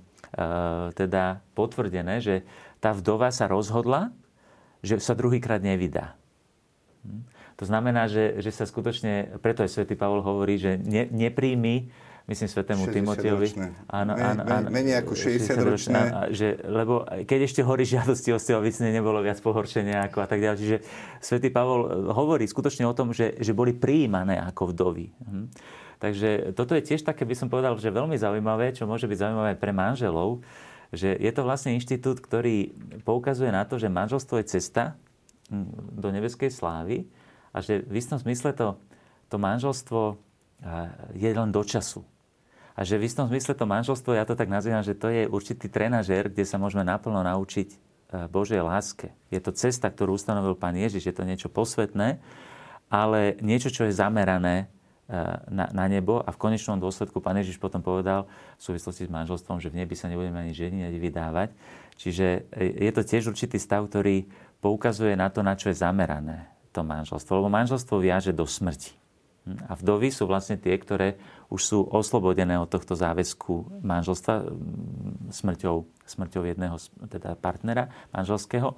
[0.98, 2.42] teda potvrdené, že
[2.82, 4.10] tá vdova sa rozhodla,
[4.84, 6.14] že sa druhýkrát nevydá.
[7.56, 11.88] To znamená, že, že sa skutočne, preto aj svätý Pavol hovorí, že ne, nepríjmi,
[12.26, 13.48] myslím svetému Timoteovi.
[13.86, 14.68] Áno, áno, áno.
[14.72, 16.00] Menej ako 60 ročné.
[16.34, 20.58] Že, lebo keď ešte horí žiadosti o stelvicne, nebolo viac pohoršenia ako a tak ďalej.
[20.58, 20.78] Čiže
[21.22, 25.06] svätý Pavol hovorí skutočne o tom, že, že boli prijímané ako vdovy.
[25.14, 25.46] Hm?
[26.02, 29.52] Takže toto je tiež také, by som povedal, že veľmi zaujímavé, čo môže byť zaujímavé
[29.54, 30.42] pre manželov,
[30.90, 32.74] že je to vlastne inštitút, ktorý
[33.06, 34.98] poukazuje na to, že manželstvo je cesta
[35.48, 37.08] mm, do nebeskej slávy
[37.54, 38.76] a že v istom zmysle to,
[39.30, 40.18] to manželstvo
[41.12, 42.02] je len do času.
[42.74, 45.70] A že v istom zmysle to manželstvo, ja to tak nazývam, že to je určitý
[45.70, 47.78] trenažér, kde sa môžeme naplno naučiť
[48.30, 49.14] Božej láske.
[49.30, 52.18] Je to cesta, ktorú ustanovil Pán Ježiš, je to niečo posvetné,
[52.90, 54.66] ale niečo, čo je zamerané
[55.52, 58.24] na, na nebo a v konečnom dôsledku pán Ježiš potom povedal
[58.56, 61.48] v súvislosti s manželstvom, že v nebi sa nebudeme ani ženiť, ani vydávať.
[62.00, 64.24] Čiže je to tiež určitý stav, ktorý
[64.64, 67.36] poukazuje na to, na čo je zamerané to manželstvo.
[67.36, 68.96] Lebo manželstvo viaže do smrti.
[69.44, 69.68] Hm?
[69.68, 71.20] A vdovy sú vlastne tie, ktoré
[71.52, 74.48] už sú oslobodené od tohto záväzku manželstva hm,
[75.30, 75.76] smrťou,
[76.08, 76.80] smrťou jedného
[77.12, 78.72] teda partnera manželského.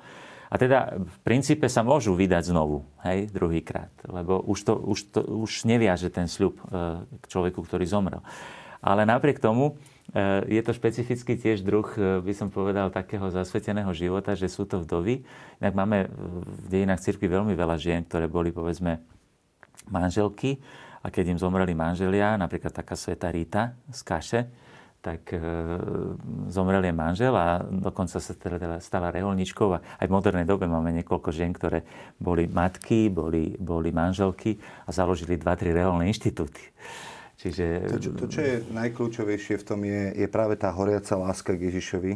[0.46, 5.20] A teda v princípe sa môžu vydať znovu, hej, druhýkrát, lebo už, to, už, to,
[5.22, 6.62] už neviaže ten sľub e,
[7.18, 8.22] k človeku, ktorý zomrel.
[8.78, 9.74] Ale napriek tomu
[10.14, 14.70] e, je to špecificky tiež druh, e, by som povedal, takého zasveteného života, že sú
[14.70, 15.26] to vdovy.
[15.58, 15.98] Inak máme
[16.62, 19.02] v dejinách cirkvi veľmi veľa žien, ktoré boli, povedzme,
[19.90, 20.62] manželky
[21.02, 24.40] a keď im zomreli manželia, napríklad taká sveta Rita z Kaše,
[25.06, 25.38] tak e,
[26.50, 30.90] zomrel je manžel a dokonca sa teda stala reholničkou a aj v modernej dobe máme
[30.98, 31.86] niekoľko žien, ktoré
[32.18, 36.58] boli matky, boli, boli manželky a založili dva, tri reholné inštitúty.
[37.38, 37.86] Čiže...
[37.86, 41.70] To, čo, to, čo je najkľúčovejšie v tom, je, je práve tá horiaca láska k
[41.70, 42.12] Ježišovi.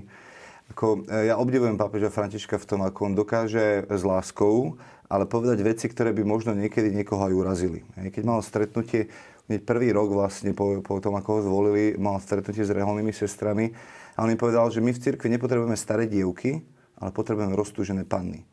[0.75, 4.75] Ako, e, ja obdivujem pápeža Františka v tom, ako on dokáže s láskou,
[5.07, 7.87] ale povedať veci, ktoré by možno niekedy niekoho aj urazili.
[7.95, 9.11] Keď mal stretnutie
[9.51, 13.75] hneď prvý rok vlastne po, po tom, ako ho zvolili, mal stretnutie s reholnými sestrami
[14.15, 16.63] a on im povedal, že my v cirkvi nepotrebujeme staré dievky,
[17.03, 18.47] ale potrebujeme roztúžené panny.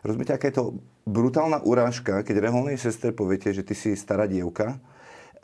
[0.00, 4.80] Rozumiete, aká je to brutálna urážka, keď reholnej sestre poviete, že ty si stará dievka,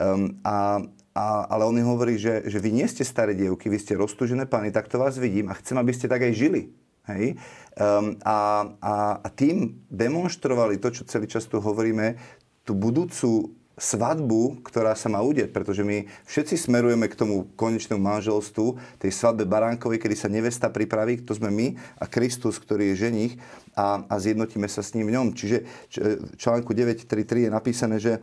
[0.01, 0.81] um, a,
[1.13, 4.49] a, ale on im hovorí, že, že vy nie ste staré dievky, vy ste roztúžené
[4.49, 6.73] panny, tak to vás vidím a chcem, aby ste tak aj žili.
[7.05, 7.37] Hej?
[7.77, 12.17] Um, a, a, a tým demonstrovali to, čo celý čas tu hovoríme,
[12.65, 18.81] tú budúcu svadbu, ktorá sa má udeť, pretože my všetci smerujeme k tomu konečnému manželstvu,
[18.97, 21.67] tej svadbe baránkovej, kedy sa nevesta pripraví, to sme my
[22.01, 23.33] a Kristus, ktorý je ženich
[23.77, 25.27] a, a zjednotíme sa s ním v ňom.
[25.37, 25.57] Čiže
[25.93, 28.19] v článku 9.3.3 je napísané, že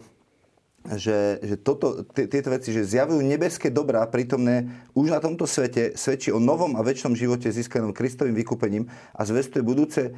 [0.85, 6.29] že, že toto, tieto veci, že zjavujú nebeské dobrá prítomné už na tomto svete, svedčí
[6.29, 10.13] o novom a väčšnom živote získanom Kristovým vykúpením a zvestuje budúce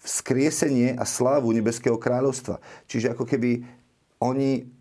[0.00, 2.64] vzkriesenie a slávu nebeského kráľovstva.
[2.88, 3.68] Čiže ako keby
[4.24, 4.75] oni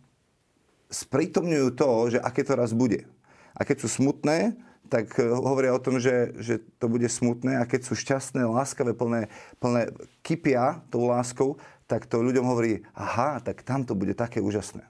[0.90, 3.08] sprítomňujú to, že aké to raz bude.
[3.56, 7.68] A keď sú smutné, tak eh, hovoria o tom, že, že to bude smutné a
[7.68, 13.62] keď sú šťastné, láskavé, plné, plné kypia tou láskou, tak to ľuďom hovorí, aha, tak
[13.62, 14.82] tam to bude také úžasné.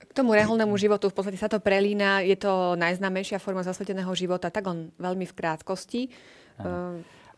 [0.00, 4.50] K tomu reholnému životu v podstate sa to prelína, je to najznámejšia forma zasveteného života,
[4.50, 6.10] tak on veľmi v krátkosti.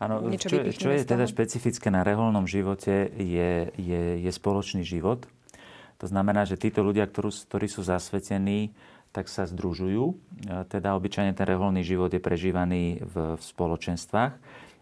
[0.01, 5.29] Áno, čo, čo je teda špecifické na reholnom živote, je, je, je spoločný život.
[6.03, 8.75] To znamená, že títo ľudia, ktorí sú zasvetení,
[9.15, 10.03] tak sa združujú.
[10.11, 10.15] E,
[10.67, 14.35] teda obyčajne ten reholný život je prežívaný v, v spoločenstvách.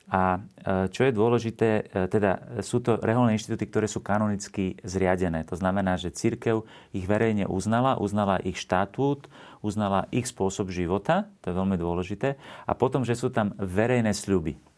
[0.09, 0.39] A e,
[0.89, 5.45] čo je dôležité, e, teda sú to reholné inštitúty, ktoré sú kanonicky zriadené.
[5.45, 9.29] To znamená, že církev ich verejne uznala, uznala ich štatút,
[9.61, 12.33] uznala ich spôsob života, to je veľmi dôležité,
[12.65, 14.70] a potom, že sú tam verejné sľuby.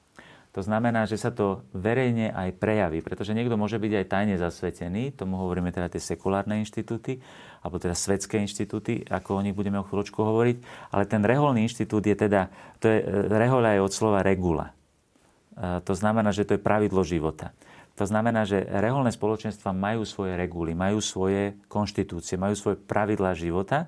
[0.54, 5.18] To znamená, že sa to verejne aj prejaví, pretože niekto môže byť aj tajne zasvetený,
[5.18, 7.18] tomu hovoríme teda tie sekulárne inštitúty,
[7.66, 10.58] alebo teda svetské inštitúty, ako o nich budeme o chvíľočku hovoriť,
[10.94, 13.02] ale ten reholný inštitút je teda, to je,
[13.34, 14.78] rehoľa je od slova regula.
[15.58, 17.50] To znamená, že to je pravidlo života.
[17.98, 23.86] To znamená, že reholné spoločenstva majú svoje reguly, majú svoje konštitúcie, majú svoje pravidlá života,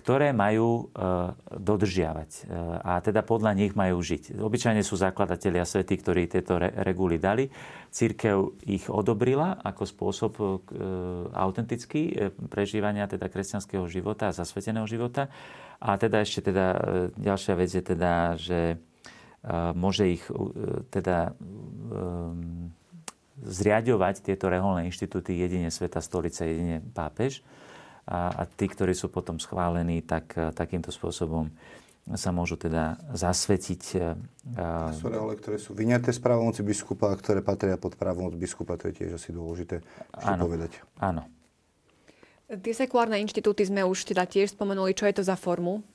[0.00, 1.04] ktoré majú e,
[1.60, 2.30] dodržiavať.
[2.32, 2.40] E,
[2.80, 4.40] a teda podľa nich majú žiť.
[4.40, 7.52] Obyčajne sú zakladatelia svety, ktorí tieto reguly dali.
[7.92, 10.44] Církev ich odobrila ako spôsob e,
[11.36, 15.28] autentický prežívania teda kresťanského života a zasveteného života.
[15.84, 16.66] A teda ešte teda
[17.16, 18.76] ďalšia vec je teda, že
[19.72, 20.24] môže ich
[20.92, 21.32] teda
[23.40, 27.40] zriadovať tieto reholné inštitúty jedine Sveta stolica, jedine pápež.
[28.10, 31.46] A, a tí, ktorí sú potom schválení, tak e, takýmto spôsobom
[32.18, 33.82] sa môžu teda zasvetiť.
[34.98, 38.90] Sú rehole, ktoré sú vyňaté z právomoci biskupa a ktoré patria pod právomoc biskupa, to
[38.90, 39.84] je tiež asi dôležité
[40.18, 40.82] áno, povedať.
[40.98, 41.28] Áno.
[42.50, 44.90] Tie sekulárne inštitúty sme už teda tiež spomenuli.
[44.90, 45.86] Čo je to za formu?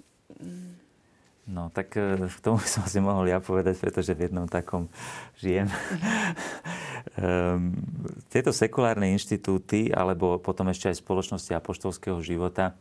[1.46, 4.90] No, tak k tomu som si mohol ja povedať, pretože v jednom takom
[5.38, 5.70] žijem.
[7.22, 7.78] um,
[8.34, 12.74] tieto sekulárne inštitúty, alebo potom ešte aj spoločnosti apoštolského života,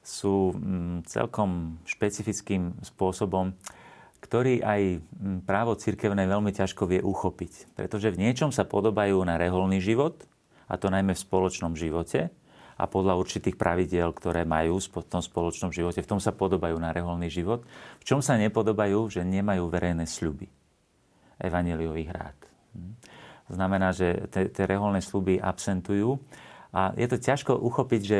[0.00, 3.52] sú um, celkom špecifickým spôsobom,
[4.24, 7.76] ktorý aj um, právo cirkevné veľmi ťažko vie uchopiť.
[7.76, 10.24] Pretože v niečom sa podobajú na reholný život,
[10.66, 12.32] a to najmä v spoločnom živote,
[12.76, 16.04] a podľa určitých pravidiel, ktoré majú v tom spoločnom živote.
[16.04, 17.64] V tom sa podobajú na reholný život.
[18.00, 20.44] V čom sa nepodobajú, že nemajú verejné sľuby
[21.40, 22.38] evaneliových rád.
[22.76, 22.92] Hm.
[23.46, 26.18] Znamená, že tie reholné sluby absentujú
[26.74, 28.18] a je to ťažko uchopiť, že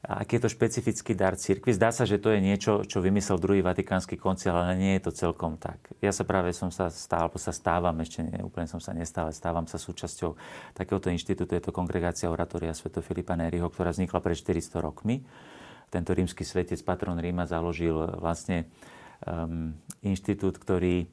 [0.00, 1.76] aký je to špecifický dar cirkvi.
[1.76, 5.12] Zdá sa, že to je niečo, čo vymyslel druhý vatikánsky koncil, ale nie je to
[5.12, 5.76] celkom tak.
[6.00, 9.28] Ja sa práve som sa stál, alebo sa stávam, ešte nie, úplne som sa nestal,
[9.28, 10.40] ale stávam sa súčasťou
[10.72, 11.52] takéhoto inštitútu.
[11.52, 12.96] Je to kongregácia Oratória Sv.
[13.04, 15.20] Filipa Nériho, ktorá vznikla pred 400 rokmi.
[15.92, 18.72] Tento rímsky svetec, patron Ríma, založil vlastne
[19.28, 21.04] um, inštitút, ktorý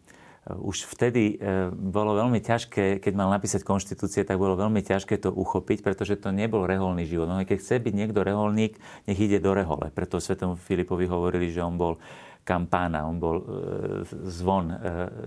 [0.55, 5.35] už vtedy e, bolo veľmi ťažké, keď mal napísať konštitúcie, tak bolo veľmi ťažké to
[5.35, 7.27] uchopiť, pretože to nebol reholný život.
[7.27, 8.79] No keď chce byť niekto reholník,
[9.11, 9.91] nech ide do rehole.
[9.91, 11.99] Preto svetom Filipovi hovorili, že on bol
[12.47, 13.45] kampána, on bol e,
[14.31, 14.77] zvon e,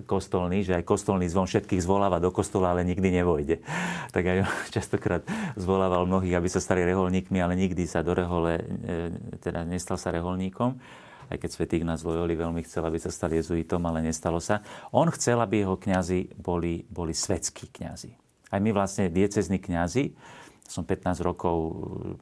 [0.09, 3.57] kostolný, že aj kostolný zvon všetkých zvoláva do kostola, ale nikdy nevojde.
[4.17, 4.39] Tak aj
[4.75, 5.23] častokrát
[5.55, 8.59] zvolával mnohých, aby sa stali reholníkmi, ale nikdy sa do rehole,
[9.39, 10.81] teda nestal sa reholníkom
[11.31, 14.61] aj keď svätý Ignác Loyoli veľmi chcel, aby sa stal jezuitom, ale nestalo sa.
[14.91, 18.11] On chcel, aby jeho kňazi boli, boli svetskí kňazi.
[18.51, 20.11] Aj my vlastne diecezní kňazi
[20.71, 21.57] som 15 rokov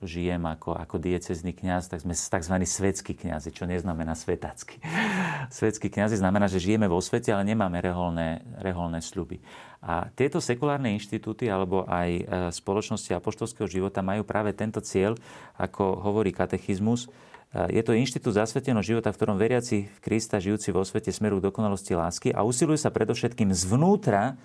[0.01, 2.55] žijem ako, ako diecezný kňaz, tak sme tzv.
[2.65, 4.81] svetskí kňazi, čo neznamená svetacký.
[5.53, 9.45] Svetskí kňazi znamená, že žijeme vo svete, ale nemáme reholné, reholné sľuby.
[9.85, 15.15] A tieto sekulárne inštitúty alebo aj e, spoločnosti apoštolského života majú práve tento cieľ,
[15.61, 17.13] ako hovorí katechizmus.
[17.55, 21.45] E, je to inštitút zasveteného života, v ktorom veriaci v Krista, žijúci vo svete, smerujú
[21.49, 24.37] dokonalosti lásky a usilujú sa predovšetkým zvnútra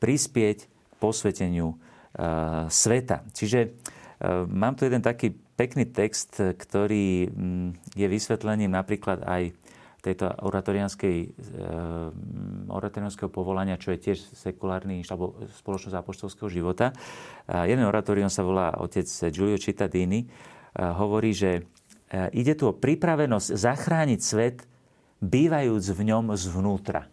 [0.00, 1.76] prispieť k posveteniu
[2.10, 3.22] Eh, sveta.
[3.30, 3.70] Čiže eh,
[4.50, 9.54] mám tu jeden taký pekný text, ktorý mm, je vysvetlením napríklad aj
[10.02, 12.10] tejto oratorianskej, eh,
[12.66, 16.90] oratorianského povolania, čo je tiež sekulárny alebo spoločnosť apoštolského života.
[17.46, 20.26] Jeden oratorion sa volá otec Giulio Cittadini.
[20.74, 21.62] Hovorí, že
[22.12, 24.66] ide tu o pripravenosť zachrániť svet,
[25.20, 27.06] bývajúc v ňom zvnútra.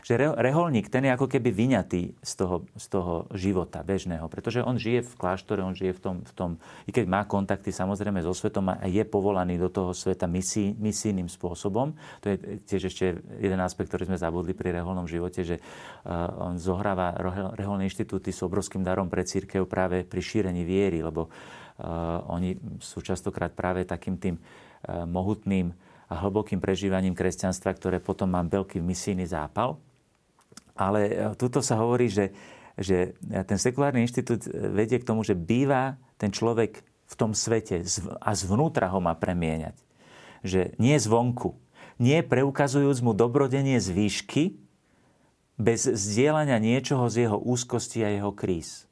[0.00, 4.80] Že reholník, ten je ako keby vyňatý z toho, z toho života bežného, pretože on
[4.80, 6.50] žije v kláštore, on žije v tom, v tom,
[6.88, 11.28] i keď má kontakty samozrejme so svetom a je povolaný do toho sveta misí, misijným
[11.28, 11.92] spôsobom.
[12.24, 15.60] To je tiež ešte jeden aspekt, ktorý sme zabudli pri reholnom živote, že
[16.40, 17.12] on zohráva
[17.52, 21.28] reholné inštitúty s obrovským darom pre církev práve pri šírení viery, lebo
[22.26, 24.36] oni sú častokrát práve takým tým
[24.86, 25.70] mohutným
[26.08, 29.76] a hlbokým prežívaním kresťanstva, ktoré potom má veľký misijný zápal.
[30.72, 32.32] Ale e, tuto sa hovorí, že,
[32.80, 33.12] že
[33.44, 37.84] ten sekulárny inštitút vedie k tomu, že býva ten človek v tom svete
[38.24, 39.76] a zvnútra ho má premieňať.
[40.40, 41.60] Že nie zvonku.
[42.00, 44.44] Nie preukazujúc mu dobrodenie z výšky,
[45.58, 48.87] bez zdieľania niečoho z jeho úzkosti a jeho kríz.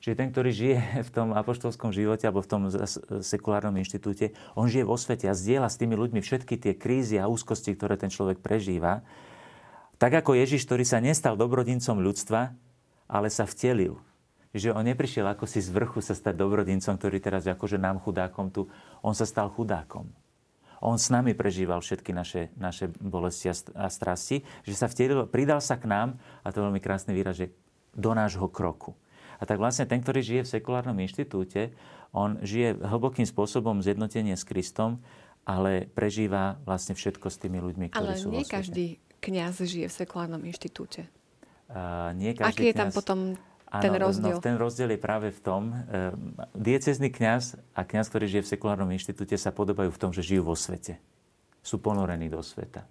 [0.00, 0.76] Čiže ten, ktorý žije
[1.08, 2.62] v tom apoštolskom živote alebo v tom
[3.20, 7.28] sekulárnom inštitúte, on žije vo svete a zdieľa s tými ľuďmi všetky tie krízy a
[7.28, 9.04] úzkosti, ktoré ten človek prežíva.
[10.00, 12.56] Tak ako Ježiš, ktorý sa nestal dobrodincom ľudstva,
[13.04, 14.00] ale sa vtelil.
[14.56, 18.48] Že on neprišiel ako si z vrchu sa stať dobrodincom, ktorý teraz akože nám chudákom
[18.48, 18.66] tu,
[19.04, 20.08] on sa stal chudákom.
[20.80, 25.76] On s nami prežíval všetky naše, naše bolesti a strasti, že sa vtelil, pridal sa
[25.76, 27.52] k nám, a to je veľmi krásny výraz, že
[27.92, 28.96] do nášho kroku.
[29.40, 31.72] A tak vlastne ten, ktorý žije v sekulárnom inštitúte,
[32.12, 35.00] on žije hlbokým spôsobom zjednotenie s Kristom,
[35.48, 39.94] ale prežíva vlastne všetko s tými ľuďmi, ktorí ale sú nie každý kňaz žije v
[40.04, 41.08] sekulárnom inštitúte.
[41.70, 43.18] Uh, nie každý Aký je tam potom
[43.70, 44.36] ten Áno, rozdiel?
[44.36, 46.12] No, ten rozdiel je práve v tom, uh,
[46.58, 50.50] diecezný kňaz a kňaz, ktorý žije v sekulárnom inštitúte, sa podobajú v tom, že žijú
[50.50, 50.98] vo svete.
[51.62, 52.84] Sú ponorení do sveta.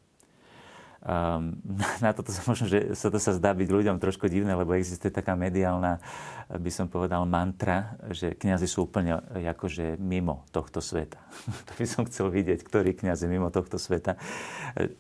[1.00, 1.56] Um,
[2.04, 5.10] na toto sa možno, že sa to sa zdá byť ľuďom trošku divné, lebo existuje
[5.10, 6.04] taká mediálna,
[6.52, 11.20] by som povedal, mantra, že kňazi sú úplne akože mimo tohto sveta.
[11.68, 14.20] to by som chcel vidieť, ktorý kňaz je mimo tohto sveta.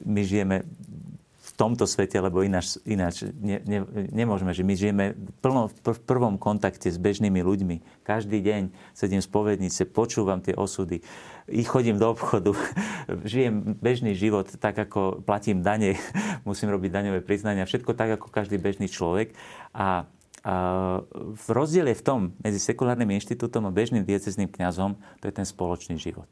[0.08, 0.64] My žijeme
[1.60, 3.84] tomto svete, lebo ináč, ináč ne, ne,
[4.16, 5.06] nemôžeme, že my žijeme
[5.44, 8.08] plno, v prvom kontakte s bežnými ľuďmi.
[8.08, 11.04] Každý deň sedím v spovednice, počúvam tie osudy,
[11.52, 12.56] ich chodím do obchodu,
[13.28, 16.00] žijem bežný život tak, ako platím dane,
[16.48, 19.36] musím robiť daňové priznania, všetko tak, ako každý bežný človek.
[19.76, 20.08] A
[20.40, 20.56] a
[21.52, 26.00] rozdiel je v tom medzi sekulárnym inštitútom a bežným diecezným kňazom, to je ten spoločný
[26.00, 26.32] život.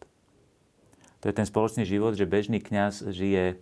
[1.20, 3.60] To je ten spoločný život, že bežný kňaz žije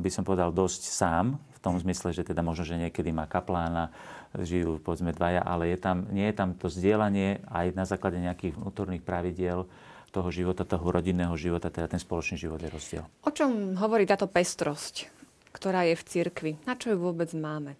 [0.00, 3.90] by som povedal, dosť sám, v tom zmysle, že teda možno, že niekedy má kaplána,
[4.36, 8.60] žijú povedzme dvaja, ale je tam, nie je tam to zdieľanie aj na základe nejakých
[8.60, 9.64] vnútorných pravidiel
[10.12, 13.04] toho života, toho rodinného života, teda ten spoločný život je rozdiel.
[13.24, 15.08] O čom hovorí táto pestrosť,
[15.52, 16.52] ktorá je v cirkvi?
[16.68, 17.76] Na čo ju vôbec máme?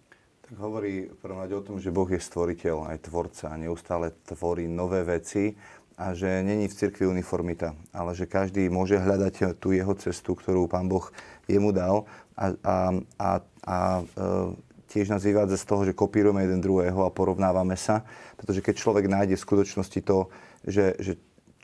[0.47, 4.63] Tak hovorí v prvom o tom, že Boh je stvoriteľ, aj tvorca a neustále tvorí
[4.63, 5.51] nové veci
[5.97, 10.69] a že není v cirkvi uniformita, ale že každý môže hľadať tú jeho cestu, ktorú
[10.69, 11.09] pán Boh
[11.49, 12.05] jemu dal
[12.37, 12.77] a, a,
[13.17, 13.29] a,
[13.65, 14.03] a e,
[14.93, 18.05] tiež nás vyvádza z toho, že kopírujeme jeden druhého a porovnávame sa,
[18.37, 20.29] pretože keď človek nájde v skutočnosti to,
[20.69, 21.13] že, že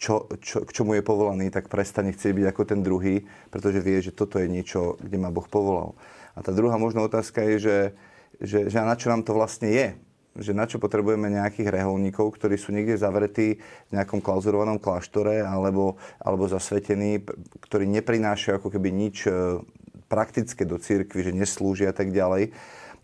[0.01, 4.01] čo, čo, k čomu je povolaný, tak prestane chcieť byť ako ten druhý, pretože vie,
[4.01, 5.93] že toto je niečo, kde ma Boh povolal.
[6.33, 7.77] A tá druhá možná otázka je, že,
[8.41, 9.93] že, že na čo nám to vlastne je
[10.33, 16.01] že na čo potrebujeme nejakých reholníkov, ktorí sú niekde zavretí v nejakom klauzurovanom kláštore alebo,
[16.17, 17.21] alebo zasvetení,
[17.61, 19.61] ktorí neprinášajú ako keby nič e,
[20.09, 22.49] praktické do církvy, že neslúžia a tak ďalej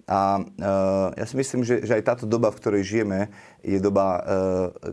[0.10, 3.30] a uh, ja si myslím, že, že aj táto doba, v ktorej žijeme,
[3.62, 4.18] je doba, uh,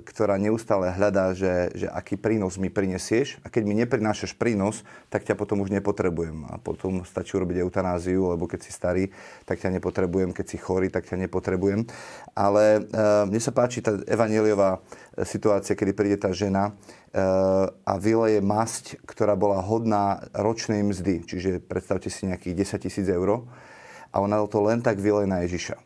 [0.05, 3.41] ktorá neustále hľadá, že, že aký prínos mi prinesieš.
[3.41, 6.45] A keď mi neprinášaš prínos, tak ťa potom už nepotrebujem.
[6.53, 9.09] A potom stačí urobiť eutanáziu, lebo keď si starý,
[9.49, 10.37] tak ťa nepotrebujem.
[10.37, 11.89] Keď si chorý, tak ťa nepotrebujem.
[12.37, 14.85] Ale uh, mne sa páči tá evaneliová
[15.25, 16.77] situácia, kedy príde tá žena
[17.89, 21.25] a vyleje masť, ktorá bola hodná ročnej mzdy.
[21.25, 23.49] Čiže predstavte si nejakých 10 tisíc eur
[24.17, 25.77] a ona to len tak vylej na Ježiša.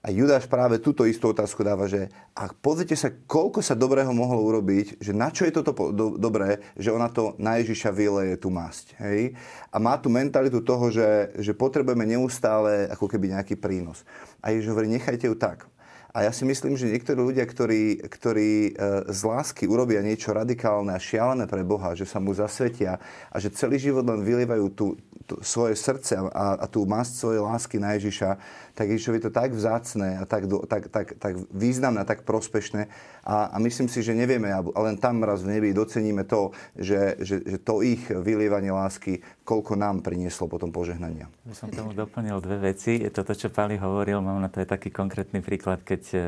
[0.00, 4.40] A Judáš práve túto istú otázku dáva, že a pozrite sa, koľko sa dobrého mohlo
[4.48, 8.48] urobiť, že na čo je toto do, dobré, že ona to na Ježiša vyleje tú
[8.48, 8.96] masť.
[8.96, 9.36] Hej?
[9.68, 14.00] A má tu mentalitu toho, že, že potrebujeme neustále ako keby nejaký prínos.
[14.40, 15.68] A Ježiš hovorí, nechajte ju tak.
[16.10, 18.70] A ja si myslím, že niektorí ľudia, ktorí, ktorí e,
[19.14, 22.98] z lásky urobia niečo radikálne a šialené pre Boha, že sa mu zasvetia
[23.30, 27.42] a že celý život len vylievajú tú, tú, svoje srdce a, a tú masť svojej
[27.46, 28.34] lásky na Ježiša,
[28.74, 32.90] tak Ježišovi to tak vzácne a tak, tak, tak, tak významné a tak prospešné.
[33.22, 37.20] A, a myslím si, že nevieme, a len tam raz v nebi doceníme to, že,
[37.20, 41.28] že, že to ich vylievanie lásky, koľko nám prinieslo potom požehnania.
[41.44, 43.04] Ja som tomu doplnil dve veci.
[43.12, 46.18] Toto, čo Pali hovoril, mám na to aj taký konkrétny príklad, keď e,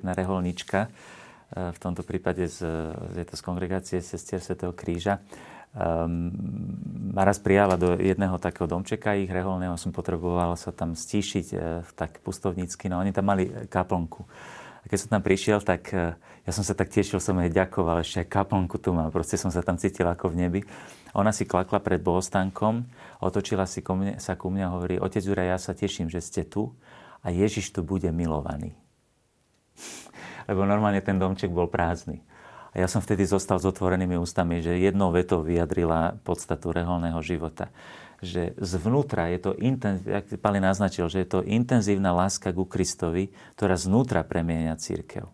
[0.00, 0.90] jedna reholnička, e,
[1.74, 2.64] v tomto prípade z,
[3.12, 5.20] je to z kongregácie Sestier Svetého kríža,
[5.74, 11.56] ma raz prijala do jedného takého domčeka ich reholného, som potreboval sa tam stíšiť e,
[11.98, 14.22] tak pustovnícky, no oni tam mali kaplnku.
[14.82, 16.14] A keď som tam prišiel, tak e,
[16.46, 19.50] ja som sa tak tešil, som jej ďakoval, ešte aj kaplnku tu mám, proste som
[19.50, 20.60] sa tam cítil ako v nebi.
[21.10, 22.86] Ona si klakla pred bohostánkom,
[23.18, 26.22] otočila si ko mne, sa ku mne a hovorí, otec Jura, ja sa teším, že
[26.22, 26.70] ste tu
[27.18, 28.78] a Ježiš tu bude milovaný.
[30.50, 32.22] Lebo normálne ten domček bol prázdny.
[32.74, 37.70] A ja som vtedy zostal s otvorenými ústami, že jednou vetou vyjadrila podstatu reholného života.
[38.18, 39.50] Že zvnútra je to,
[40.02, 45.30] jak Pali naznačil, že je to intenzívna láska ku Kristovi, ktorá znútra premienia církev.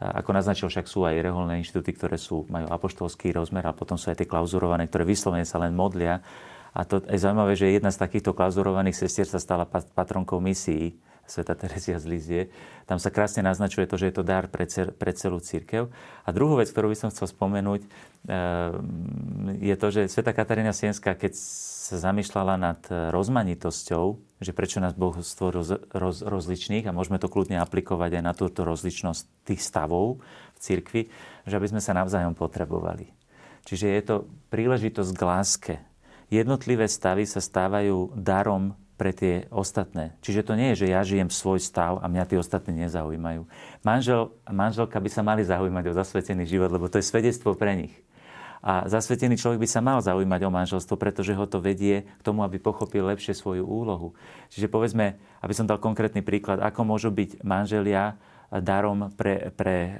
[0.00, 4.08] Ako naznačil, však sú aj reholné inštitúty, ktoré sú, majú apoštolský rozmer a potom sú
[4.08, 6.24] aj tie klauzurované, ktoré vyslovene sa len modlia.
[6.72, 10.94] A to je zaujímavé, že jedna z takýchto klauzurovaných sestier sa stala patronkou misií
[11.30, 12.42] Sveta Terezia z Lizie.
[12.90, 15.86] Tam sa krásne naznačuje to, že je to dar pre, cel, pre celú církev.
[16.26, 18.74] A druhú vec, ktorú by som chcel spomenúť, eh,
[19.62, 21.38] je to, že Sveta Katarína Sienská, keď
[21.90, 24.04] sa zamýšľala nad rozmanitosťou,
[24.38, 28.30] že prečo nás Boh stvoril roz, roz, rozličných a môžeme to kľudne aplikovať aj na
[28.30, 30.22] túto rozličnosť tých stavov
[30.54, 31.02] v cirkvi,
[31.50, 33.10] že aby sme sa navzájom potrebovali.
[33.66, 34.16] Čiže je to
[34.48, 35.74] príležitosť k láske.
[36.30, 40.12] Jednotlivé stavy sa stávajú darom pre tie ostatné.
[40.20, 43.48] Čiže to nie je, že ja žijem svoj stav a mňa tí ostatní nezaujímajú.
[43.80, 47.72] Manžel a manželka by sa mali zaujímať o zasvetený život, lebo to je svedectvo pre
[47.80, 47.96] nich.
[48.60, 52.44] A zasvetený človek by sa mal zaujímať o manželstvo, pretože ho to vedie k tomu,
[52.44, 54.12] aby pochopil lepšie svoju úlohu.
[54.52, 58.20] Čiže povedzme, aby som dal konkrétny príklad, ako môžu byť manželia
[58.50, 59.92] darom pre, pre e,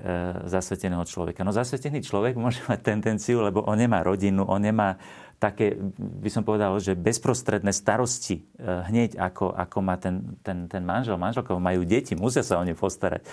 [0.50, 1.46] zasveteného človeka.
[1.46, 4.98] No zasvetený človek môže mať tendenciu, lebo on nemá rodinu, on nemá
[5.40, 10.84] také, by som povedal, že bezprostredné starosti e, hneď ako, ako má ten, ten, ten
[10.84, 13.24] manžel, manželka, majú deti, musia sa o ne postarať.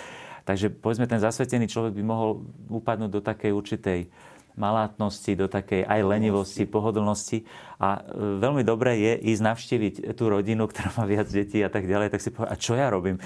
[0.48, 4.00] Takže povedzme, ten zasvetený človek by mohol upadnúť do takej určitej
[4.58, 7.46] malátnosti, do takej aj lenivosti, pohodlnosti.
[7.78, 11.86] A e, veľmi dobré je ísť navštíviť tú rodinu, ktorá má viac detí a tak
[11.86, 13.22] ďalej, tak si povedať, a čo ja robím?
[13.22, 13.24] E,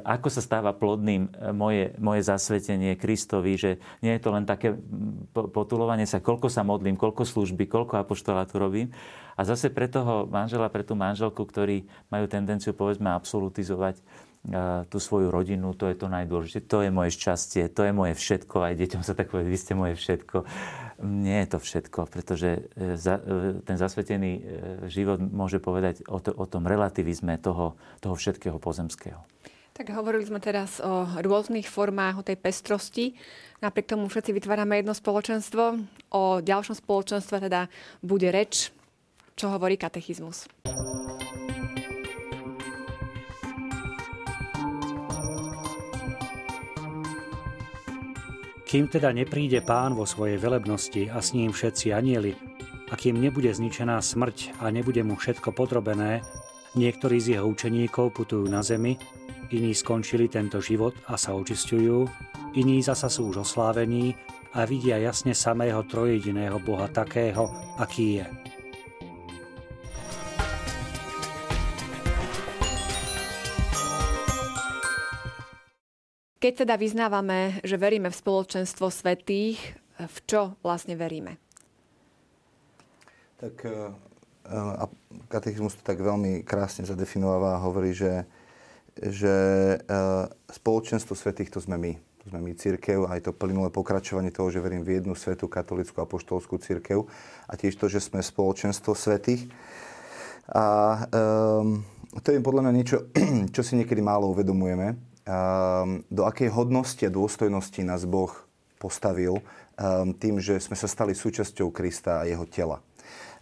[0.00, 3.70] ako sa stáva plodným e, moje, moje zasvetenie Kristovi, že
[4.00, 4.72] nie je to len také
[5.32, 8.88] potulovanie sa, koľko sa modlím, koľko služby, koľko apoštolátu robím.
[9.36, 14.00] A zase pre toho manžela, pre tú manželku, ktorí majú tendenciu, povedzme, absolutizovať
[14.90, 18.56] tú svoju rodinu, to je to najdôležitejšie, to je moje šťastie, to je moje všetko,
[18.58, 20.42] aj deťom sa tak povie, vy ste moje všetko.
[21.02, 23.18] Nie je to všetko, pretože e, e,
[23.62, 24.42] ten zasvetený e,
[24.90, 29.18] život môže povedať o, to, o tom relativizme toho, toho všetkého pozemského.
[29.72, 33.14] Tak hovorili sme teraz o rôznych formách, o tej pestrosti.
[33.62, 35.62] Napriek tomu všetci vytvárame jedno spoločenstvo.
[36.12, 37.66] O ďalšom spoločenstve teda
[38.04, 38.68] bude reč,
[39.34, 40.46] čo hovorí katechizmus.
[48.72, 52.32] Kým teda nepríde pán vo svojej velebnosti a s ním všetci anieli,
[52.88, 56.24] a kým nebude zničená smrť a nebude mu všetko podrobené,
[56.72, 58.96] niektorí z jeho učeníkov putujú na zemi,
[59.52, 62.08] iní skončili tento život a sa očistujú,
[62.56, 64.16] iní zasa sú už oslávení
[64.56, 68.41] a vidia jasne samého trojediného Boha takého, aký je.
[76.42, 79.62] Keď teda vyznávame, že veríme v spoločenstvo svetých,
[79.94, 81.38] v čo vlastne veríme?
[83.38, 83.94] Tak eh,
[84.50, 84.90] a
[85.30, 88.26] katechizmus to tak veľmi krásne zadefinováva a hovorí, že,
[88.98, 89.34] že
[89.78, 91.92] eh, spoločenstvo svetých to sme my.
[92.26, 96.02] To sme my církev, aj to plynulé pokračovanie toho, že verím v jednu svetú katolickú
[96.02, 97.06] apoštolskú církev
[97.46, 99.46] a tiež to, že sme spoločenstvo svetých.
[100.50, 100.66] A
[101.06, 101.86] um,
[102.18, 103.10] to je podľa mňa niečo,
[103.54, 105.11] čo si niekedy málo uvedomujeme,
[106.10, 108.34] do akej hodnosti a dôstojnosti nás Boh
[108.82, 109.38] postavil
[109.78, 112.82] ehm, tým, že sme sa stali súčasťou Krista a jeho tela.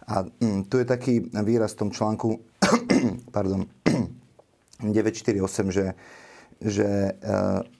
[0.05, 2.37] A mm, tu je taký výraz v tom článku
[3.35, 3.65] pardon,
[4.85, 5.85] 948, že
[6.61, 7.17] že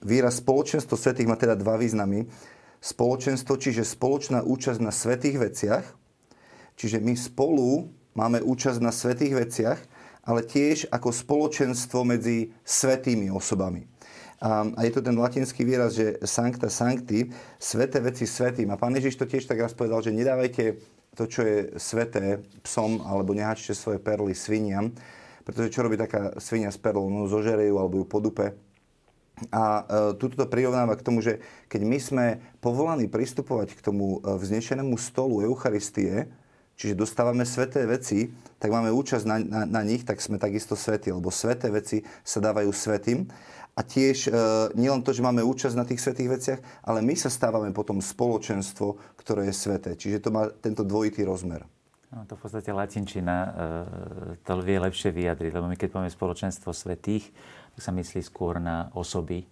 [0.02, 2.26] výraz spoločenstvo svetých má teda dva významy.
[2.82, 5.86] Spoločenstvo, čiže spoločná účasť na svetých veciach,
[6.74, 9.78] čiže my spolu máme účasť na svetých veciach,
[10.26, 13.86] ale tiež ako spoločenstvo medzi svetými osobami.
[14.42, 17.30] A, a je to ten latinský výraz, že sancta sancti,
[17.62, 18.74] sveté veci svetým.
[18.74, 20.82] A pán Ježiš to tiež tak raz povedal, že nedávajte
[21.14, 24.90] to, čo je sveté psom, alebo nehačte svoje perly sviniam,
[25.46, 27.06] pretože čo robí taká svinia s perlou?
[27.06, 28.58] No zožere ju alebo ju podupe.
[29.50, 29.82] A e,
[30.18, 32.26] tuto to prirovnáva k tomu, že keď my sme
[32.62, 36.30] povolaní pristupovať k tomu e, vznešenému stolu Eucharistie,
[36.78, 38.30] čiže dostávame sveté veci,
[38.62, 42.38] tak máme účasť na, na, na nich, tak sme takisto svetí, lebo sveté veci sa
[42.38, 43.26] dávajú svetým.
[43.72, 44.30] A tiež e,
[44.76, 49.16] nielen to, že máme účasť na tých svetých veciach, ale my sa stávame potom spoločenstvo,
[49.16, 49.96] ktoré je sveté.
[49.96, 51.64] Čiže to má tento dvojitý rozmer.
[52.12, 53.50] No, to v podstate latinčina e,
[54.44, 57.32] to vie lepšie vyjadriť, lebo my keď povieme spoločenstvo svetých,
[57.72, 59.40] tak sa myslí skôr na osoby.
[59.40, 59.46] E,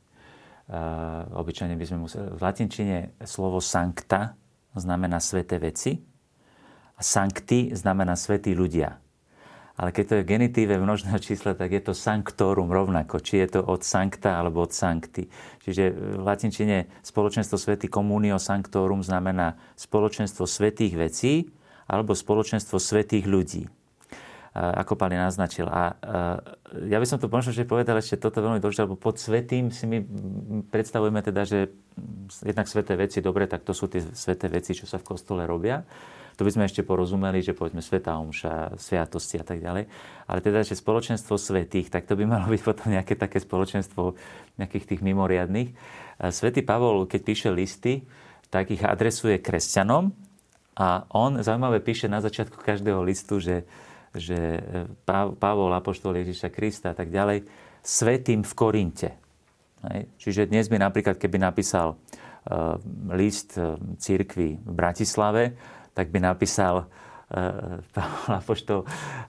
[1.32, 2.28] obyčajne by sme museli...
[2.36, 4.36] V latinčine slovo sancta
[4.76, 5.96] znamená sveté veci
[6.92, 9.00] a sancti znamená svetí ľudia.
[9.80, 13.16] Ale keď to je v genitíve množného čísla, tak je to sanctorum rovnako.
[13.16, 15.24] Či je to od sancta alebo od sancti.
[15.64, 21.48] Čiže v latinčine spoločenstvo svetý communio sanctorum znamená spoločenstvo svetých vecí
[21.88, 23.64] alebo spoločenstvo svetých ľudí
[24.50, 25.70] ako Pali naznačil.
[25.70, 25.94] A
[26.90, 29.86] ja by som to možno že povedal ešte toto veľmi dôležité, lebo pod svetým si
[29.86, 30.02] my
[30.74, 31.70] predstavujeme teda, že
[32.42, 35.86] jednak sveté veci, dobre, tak to sú tie sveté veci, čo sa v kostole robia
[36.40, 39.84] to by sme ešte porozumeli, že povedzme Sveta Omša, sviatosti a tak ďalej.
[40.24, 44.16] Ale teda, že spoločenstvo svetých, tak to by malo byť potom nejaké také spoločenstvo
[44.56, 45.76] nejakých tých mimoriadných.
[46.32, 48.08] Svetý Pavol, keď píše listy,
[48.48, 50.16] tak ich adresuje kresťanom
[50.80, 53.68] a on zaujímavé píše na začiatku každého listu, že,
[54.16, 54.64] že
[55.36, 57.44] Pavol, Apoštol Ježiša Krista a tak ďalej,
[57.84, 59.10] svetým v Korinte.
[60.16, 62.76] Čiže dnes by napríklad, keby napísal uh,
[63.16, 65.56] list uh, církvy v Bratislave,
[66.00, 68.80] tak by napísal uh, Pavol Apoštol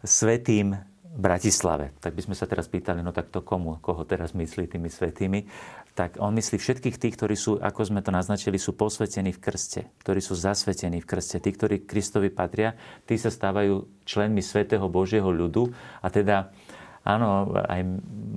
[0.08, 0.80] svetým
[1.12, 1.92] Bratislave.
[2.00, 5.44] Tak by sme sa teraz pýtali, no tak to komu, koho teraz myslí tými svetými.
[5.92, 9.92] Tak on myslí všetkých tých, ktorí sú, ako sme to naznačili, sú posvetení v krste,
[10.00, 11.44] ktorí sú zasvetení v krste.
[11.44, 16.56] Tí, ktorí Kristovi patria, tí sa stávajú členmi svetého Božieho ľudu a teda
[17.02, 17.82] Áno, aj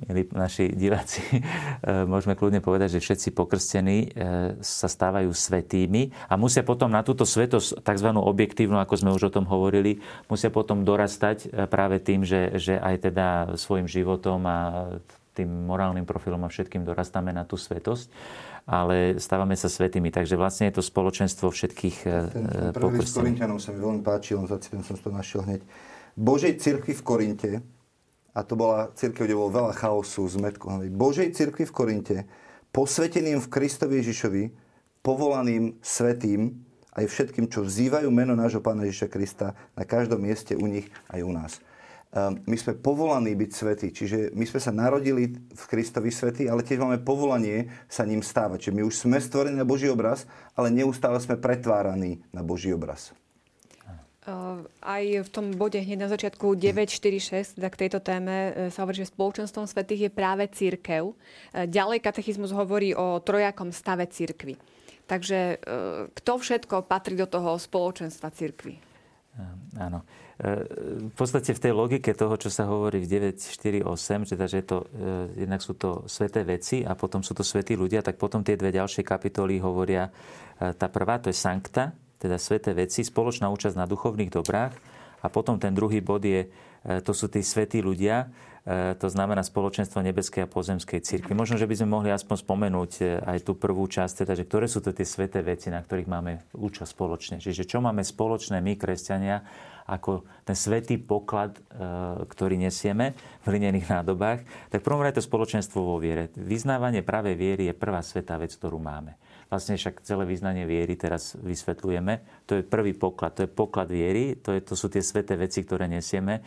[0.09, 1.43] milí naši diváci, e,
[2.09, 7.29] môžeme kľudne povedať, že všetci pokrstení e, sa stávajú svetými a musia potom na túto
[7.29, 8.09] svetosť, tzv.
[8.17, 10.01] objektívnu, ako sme už o tom hovorili,
[10.33, 13.27] musia potom dorastať e, práve tým, že, že aj teda
[13.61, 14.59] svojim životom a
[15.37, 18.09] tým morálnym profilom a všetkým dorastáme na tú svetosť
[18.65, 20.09] ale stávame sa svetými.
[20.09, 21.97] Takže vlastne je to spoločenstvo všetkých
[22.33, 25.61] ten, ten prvý s Korintianom sa mi veľmi páčil, on zacitujem, som to našiel hneď.
[26.17, 27.51] Božej cirkvi v Korinte
[28.35, 30.67] a to bola církev, kde bolo veľa chaosu, zmetku.
[30.91, 32.17] Božej církvi v Korinte,
[32.75, 34.51] posveteným v Kristovi Ježišovi,
[35.07, 36.59] povolaným svetým,
[36.95, 41.21] aj všetkým, čo vzývajú meno nášho Pána Ježiša Krista na každom mieste u nich aj
[41.23, 41.53] u nás.
[42.15, 46.63] Ehm, my sme povolaní byť svetí, čiže my sme sa narodili v Kristovi svety, ale
[46.63, 48.71] tiež máme povolanie sa ním stávať.
[48.71, 50.23] Čiže my už sme stvorení na Boží obraz,
[50.55, 53.11] ale neustále sme pretváraní na Boží obraz.
[54.81, 59.05] Aj v tom bode hneď na začiatku 946, tak k tejto téme e, sa hovorí,
[59.05, 61.13] že spoločenstvom svetých je práve církev.
[61.13, 64.57] E, ďalej katechizmus hovorí o trojakom stave církvy.
[65.05, 65.77] Takže e,
[66.09, 68.81] kto všetko patrí do toho spoločenstva církvy?
[69.77, 70.01] Áno.
[71.11, 73.87] V podstate v tej logike toho, čo sa hovorí v 948,
[74.35, 74.87] teda, že to,
[75.35, 78.75] jednak sú to sveté veci a potom sú to svetí ľudia, tak potom tie dve
[78.75, 80.11] ďalšie kapitoly hovoria,
[80.59, 81.95] tá prvá to je sankta,
[82.25, 84.73] teda sveté veci, spoločná účasť na duchovných dobrách.
[85.21, 88.33] A potom ten druhý bod je, e, to sú tí svetí ľudia,
[88.65, 91.33] e, to znamená spoločenstvo nebeskej a pozemskej cirkvi.
[91.37, 94.69] Možno, že by sme mohli aspoň spomenúť e, aj tú prvú časť, teda, že ktoré
[94.69, 97.37] sú to tie sveté veci, na ktorých máme účasť spoločne.
[97.41, 99.45] Čiže čo máme spoločné my, kresťania,
[99.85, 101.61] ako ten svetý poklad,
[102.25, 103.13] ktorý nesieme
[103.45, 104.41] v hlinených nádobách,
[104.73, 106.33] tak prvom to spoločenstvo vo viere.
[106.41, 109.13] Vyznávanie pravej viery je prvá svetá vec, ktorú máme.
[109.55, 112.43] Vlastne však celé význanie viery teraz vysvetľujeme.
[112.51, 115.63] To je prvý poklad, to je poklad viery, to, je, to sú tie sveté veci,
[115.63, 116.43] ktoré nesieme.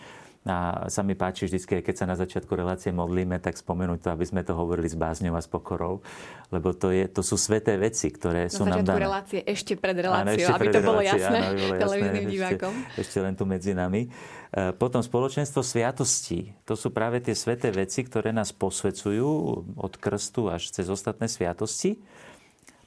[0.47, 4.23] A sa mi páči vždy, keď sa na začiatku relácie modlíme, tak spomenúť to, aby
[4.27, 6.03] sme to hovorili s bázňou a s pokorou,
[6.51, 9.07] lebo to, je, to sú sveté veci, ktoré na sú nám dané.
[9.07, 11.39] Relácie, ešte pred reláciou, ešte aby to bolo jasné
[11.79, 12.73] televíznym divákom.
[12.75, 14.07] Ešte, ešte len tu medzi nami.
[14.07, 16.55] E, potom spoločenstvo sviatostí.
[16.63, 19.27] To sú práve tie sveté veci, ktoré nás posvecujú
[19.75, 21.99] od krstu až cez ostatné sviatosti.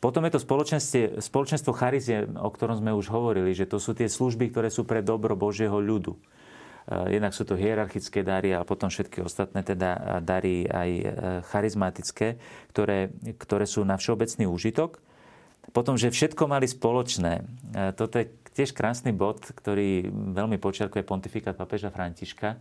[0.01, 4.09] Potom je to spoločenstvo, spoločenstvo charizie, o ktorom sme už hovorili, že to sú tie
[4.09, 6.17] služby, ktoré sú pre dobro Božieho ľudu.
[6.89, 10.91] jednak sú to hierarchické dary a potom všetky ostatné teda dary aj
[11.53, 12.41] charizmatické,
[12.73, 14.99] ktoré, ktoré sú na všeobecný úžitok.
[15.71, 17.47] Potom, že všetko mali spoločné.
[17.95, 22.59] Toto je tiež krásny bod, ktorý veľmi počiarkuje pontifikát papeža Františka,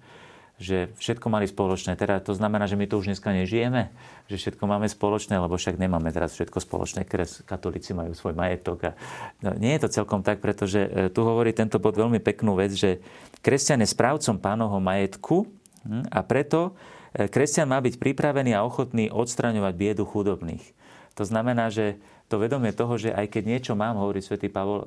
[0.60, 1.95] že všetko mali spoločné.
[1.95, 3.88] Teda to znamená, že my to už dneska nežijeme,
[4.28, 8.91] že všetko máme spoločné, lebo však nemáme teraz všetko spoločné, kres katolíci majú svoj majetok.
[8.91, 8.99] A...
[9.39, 12.76] No, nie je to celkom tak, pretože e, tu hovorí tento bod veľmi peknú vec,
[12.76, 12.99] že
[13.39, 15.47] kresťan je správcom pánovho majetku
[15.88, 16.76] hm, a preto
[17.16, 20.78] e, kresťan má byť pripravený a ochotný odstraňovať biedu chudobných.
[21.20, 21.99] To znamená, že
[22.32, 24.86] to vedomie toho, že aj keď niečo mám, hovorí svätý Pavol, e,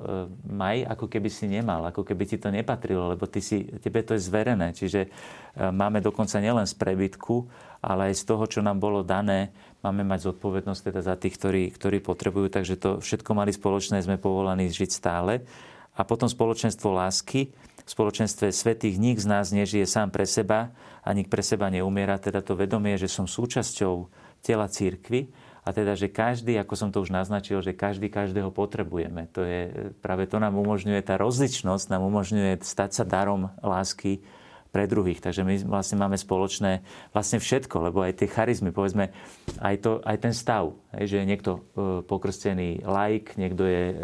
[0.49, 4.17] maj, ako keby si nemal, ako keby ti to nepatrilo, lebo ty si, tebe to
[4.17, 4.73] je zverené.
[4.73, 5.09] Čiže e,
[5.69, 7.45] máme dokonca nielen z prebytku,
[7.85, 9.53] ale aj z toho, čo nám bolo dané,
[9.85, 12.49] máme mať zodpovednosť teda za tých, ktorí, ktorí potrebujú.
[12.49, 15.45] Takže to všetko mali spoločné, sme povolaní žiť stále.
[15.93, 17.53] A potom spoločenstvo lásky.
[17.83, 20.73] V spoločenstve svetých nik z nás nežije sám pre seba
[21.03, 22.17] a nik pre seba neumiera.
[22.17, 24.07] Teda to vedomie, že som súčasťou
[24.41, 29.31] tela církvy a teda, že každý, ako som to už naznačil, že každý každého potrebujeme.
[29.31, 34.19] To je, práve to nám umožňuje, tá rozličnosť nám umožňuje stať sa darom lásky
[34.73, 35.21] pre druhých.
[35.21, 36.81] Takže my vlastne máme spoločné
[37.13, 39.13] vlastne všetko, lebo aj tie charizmy, povedzme,
[39.61, 41.61] aj, to, aj ten stav, že je niekto e,
[42.01, 43.95] pokrstený laik, niekto je e,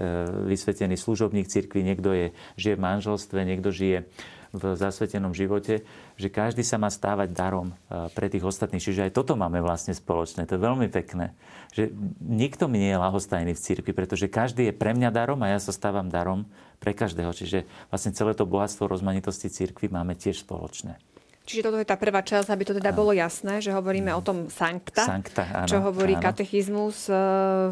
[0.45, 4.05] vysvetený služobník cirkvi, niekto je, žije v manželstve, niekto žije
[4.49, 5.85] v zasvetenom živote,
[6.17, 8.81] že každý sa má stávať darom eh, pre tých ostatných.
[8.81, 10.49] Čiže aj toto máme vlastne spoločné.
[10.49, 11.37] To je veľmi pekné.
[11.73, 11.93] Že
[12.23, 15.59] nikto mi nie je lahostajný v cirkvi, pretože každý je pre mňa darom a ja
[15.61, 16.49] sa stávam darom
[16.81, 17.29] pre každého.
[17.29, 20.97] Čiže vlastne celé to bohatstvo rozmanitosti cirkvi máme tiež spoločné.
[21.49, 24.53] Čiže toto je tá prvá časť, aby to teda bolo jasné, že hovoríme o tom
[24.53, 26.21] sankta, sankta áno, čo hovorí áno.
[26.21, 27.17] katechizmus eh,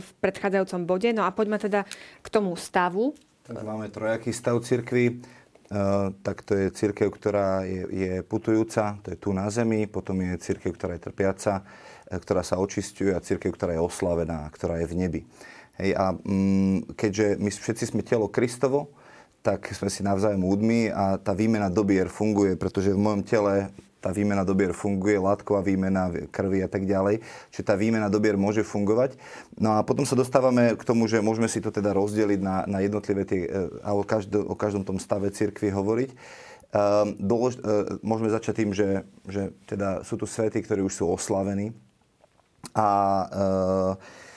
[0.02, 1.10] v predchádzajúcom bode.
[1.14, 1.86] No a poďme teda
[2.22, 3.14] k tomu stavu.
[3.46, 5.22] Tak máme trojaký stav cirkvi.
[5.68, 10.16] Eh, tak to je církev, ktorá je, je putujúca, to je tu na zemi, potom
[10.24, 11.68] je církev, ktorá je trpiaca,
[12.08, 15.22] eh, ktorá sa očistuje a církev, ktorá je oslavená, ktorá je v nebi.
[15.76, 18.96] Hej, a mm, keďže my všetci sme telo Kristovo,
[19.44, 23.68] tak sme si navzájom údmi a tá výmena dobier funguje, pretože v mojom tele
[23.98, 27.22] tá výmena dobier funguje, látková výmena krvi a tak ďalej.
[27.50, 29.18] Čiže tá výmena dobier môže fungovať.
[29.58, 32.80] No a potom sa dostávame k tomu, že môžeme si to teda rozdeliť na, na
[32.82, 33.50] jednotlivé tie, e,
[33.82, 36.12] a o, každom, o každom tom stave cirkvi hovoriť.
[36.68, 41.08] Um, dolož, uh, môžeme začať tým, že, že teda sú tu svety, ktorí už sú
[41.08, 41.72] oslavení.
[42.76, 42.88] A
[43.24, 44.37] uh, Ehm,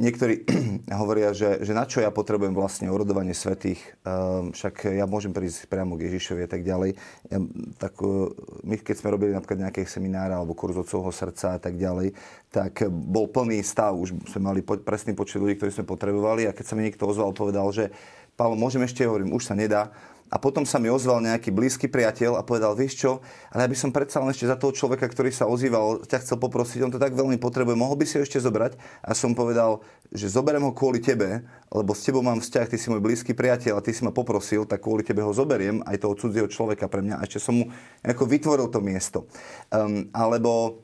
[0.00, 0.48] niektorí
[1.00, 5.68] hovoria, že, že na čo ja potrebujem vlastne orodovanie svetých, ehm, však ja môžem prísť
[5.68, 6.96] priamo k Ježišovi a tak ďalej.
[7.28, 8.32] Ehm, tak e,
[8.64, 12.16] my, keď sme robili napríklad nejaké seminára alebo kurz celého srdca a tak ďalej,
[12.48, 16.64] tak bol plný stav, už sme mali presný počet ľudí, ktorí sme potrebovali a keď
[16.64, 17.94] sa mi niekto ozval, povedal, že
[18.38, 19.94] Paolo, môžem ešte, hovorím, už sa nedá,
[20.30, 23.10] a potom sa mi ozval nejaký blízky priateľ a povedal, vieš čo,
[23.50, 26.38] ale ja by som predsa len ešte za toho človeka, ktorý sa ozýval, ťa chcel
[26.38, 28.78] poprosiť, on to tak veľmi potrebuje, mohol by si ho ešte zobrať?
[29.02, 29.82] A som povedal,
[30.14, 31.42] že zoberiem ho kvôli tebe,
[31.74, 34.62] lebo s tebou mám vzťah, ty si môj blízky priateľ a ty si ma poprosil,
[34.70, 37.18] tak kvôli tebe ho zoberiem, aj toho cudzieho človeka pre mňa.
[37.18, 37.66] A ešte som mu
[38.06, 39.26] vytvoril to miesto.
[39.74, 40.82] Um, alebo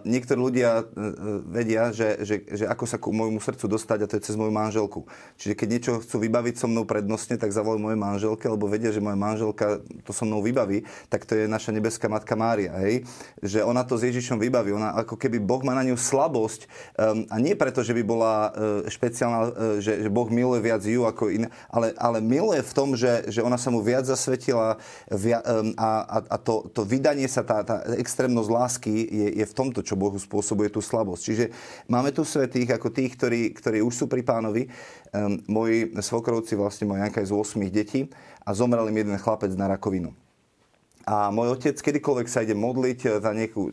[0.00, 4.16] Niektorí ľudia uh, vedia, že, že, že ako sa ku môjmu srdcu dostať a to
[4.16, 5.04] je cez moju manželku.
[5.36, 9.04] Čiže keď niečo chcú vybaviť so mnou prednostne, tak zavolajú moje manželke, lebo vedia, že
[9.04, 12.72] moja manželka to so mnou vybaví, tak to je naša nebeská matka Mária.
[12.80, 13.04] Hej?
[13.44, 14.72] Že ona to s Ježišom vybaví.
[14.72, 16.64] Ona ako keby Boh má na ňu slabosť
[16.96, 19.50] um, a nie preto, že by bola uh, špeciálna, uh,
[19.84, 23.44] že, že Boh miluje viac ju ako iné, ale, ale miluje v tom, že, že
[23.44, 24.80] ona sa mu viac zasvetila
[25.12, 29.44] via, um, a, a, a to, to vydanie sa, tá, tá extrémnosť lásky je, je
[29.44, 31.22] v tomto, čo Bohu spôsobuje tú slabosť.
[31.26, 31.44] Čiže
[31.90, 34.70] máme tu svetých ako tých, ktorí, ktorí už sú pri pánovi.
[35.10, 38.06] Um, moji svokrovci, vlastne moja Janka je z 8 detí
[38.46, 40.14] a zomrel im jeden chlapec na rakovinu.
[41.10, 43.72] A môj otec, kedykoľvek sa ide modliť za nejakú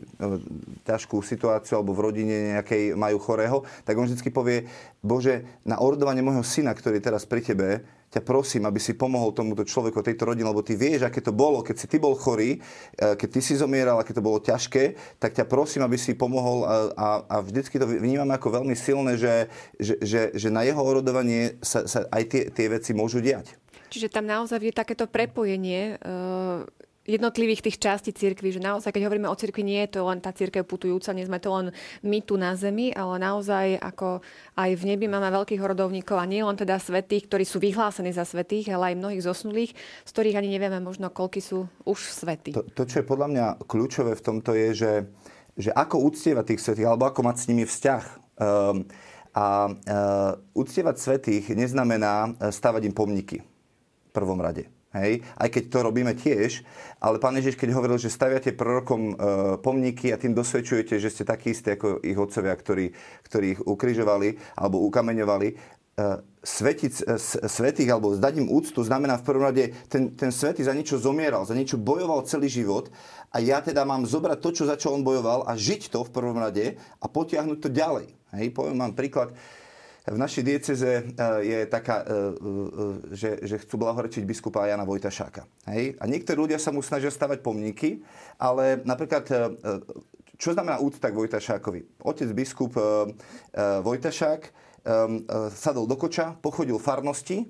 [0.88, 4.64] ťažkú situáciu alebo v rodine nejakej majú chorého, tak on vždy povie,
[5.04, 9.64] Bože, na ordovanie môjho syna, ktorý teraz pri tebe, ťa prosím, aby si pomohol tomuto
[9.68, 13.14] človeku, tejto rodine, lebo ty vieš, aké to bolo, keď si ty bol chorý, e,
[13.14, 16.74] keď ty si zomieral, aké to bolo ťažké, tak ťa prosím, aby si pomohol a,
[16.96, 21.60] a, a vždycky to vnímame ako veľmi silné, že, že, že, že na jeho orodovanie
[21.60, 23.52] sa, sa aj tie, tie veci môžu diať.
[23.88, 26.08] Čiže tam naozaj je takéto prepojenie e,
[27.08, 30.28] jednotlivých tých častí cirkvi, že naozaj, keď hovoríme o cirkvi, nie je to len tá
[30.36, 31.66] cirkev putujúca, nie sme to len
[32.04, 34.20] my tu na zemi, ale naozaj ako
[34.60, 38.28] aj v nebi máme veľkých rodovníkov a nie len teda svetých, ktorí sú vyhlásení za
[38.28, 39.72] svetých, ale aj mnohých zosnulých,
[40.04, 42.52] z ktorých ani nevieme možno, koľky sú už svetí.
[42.52, 44.92] To, to, čo je podľa mňa kľúčové v tomto je, že,
[45.56, 48.04] že ako uctievať tých svetých, alebo ako mať s nimi vzťah.
[48.38, 48.84] Um,
[49.38, 54.66] a uh, uctievať svetých neznamená stavať im pomníky v prvom rade.
[54.96, 55.20] Hej?
[55.36, 56.64] Aj keď to robíme tiež,
[56.96, 59.14] ale pán Ježiš, keď hovoril, že staviate prorokom e,
[59.60, 62.96] pomníky a tým dosvedčujete, že ste takí istí ako ich otcovia, ktorí,
[63.28, 65.54] ktorí ich ukrižovali alebo ukameňovali, e,
[66.40, 70.72] svetic, e, svetých alebo zdať im úctu znamená v prvom rade, ten, ten svetý za
[70.72, 72.88] niečo zomieral, za niečo bojoval celý život
[73.28, 76.12] a ja teda mám zobrať to, čo za čo on bojoval a žiť to v
[76.16, 78.08] prvom rade a potiahnuť to ďalej.
[78.40, 78.46] Hej?
[78.56, 79.36] Poviem vám príklad.
[80.08, 81.02] V našej dieceze e,
[81.44, 82.16] je taká, e, e,
[83.12, 85.44] že, že chcú blahorečiť biskupa Jana Vojtašáka.
[85.68, 86.00] Hej?
[86.00, 88.00] A niektorí ľudia sa mu snažia stavať pomníky,
[88.40, 89.28] ale napríklad,
[90.40, 92.00] čo znamená úcta k Vojtašákovi?
[92.00, 92.72] Otec biskup
[93.84, 94.40] Vojtašák
[95.52, 97.44] sadol do koča, pochodil farnosti,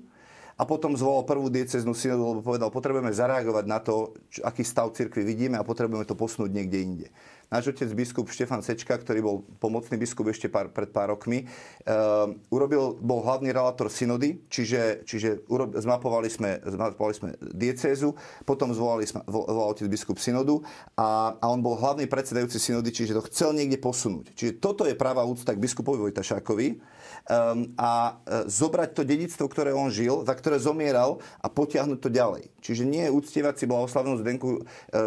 [0.59, 4.11] a potom zvolal prvú dieceznú synodu, lebo povedal, potrebujeme zareagovať na to,
[4.43, 7.07] aký stav cirkvi vidíme a potrebujeme to posunúť niekde inde.
[7.49, 11.49] Náš otec biskup Štefan Sečka, ktorý bol pomocný biskup ešte pár, pred pár rokmi,
[11.89, 18.13] uh, urobil, bol hlavný relátor synody, čiže, čiže urob, zmapovali, sme, zmapovali sme diecézu,
[18.45, 20.61] potom zvolali volal otec biskup synodu
[20.93, 24.37] a, a on bol hlavný predsedajúci synody, čiže to chcel niekde posunúť.
[24.37, 29.75] Čiže toto je práva úcta k biskupovi Vojtašákovi um, a uh, zobrať to dedictvo, ktoré
[29.75, 32.51] on žil, za ktoré zomieral a potiahnuť to ďalej.
[32.63, 34.61] Čiže nie je uctievať si blahoslavnú Zdenku uh,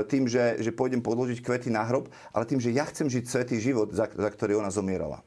[0.09, 3.57] tým, že, že pôjdem podložiť kvety na hrob, ale tým, že ja chcem žiť svetý
[3.63, 5.25] život, za, za ktorý ona zomierala.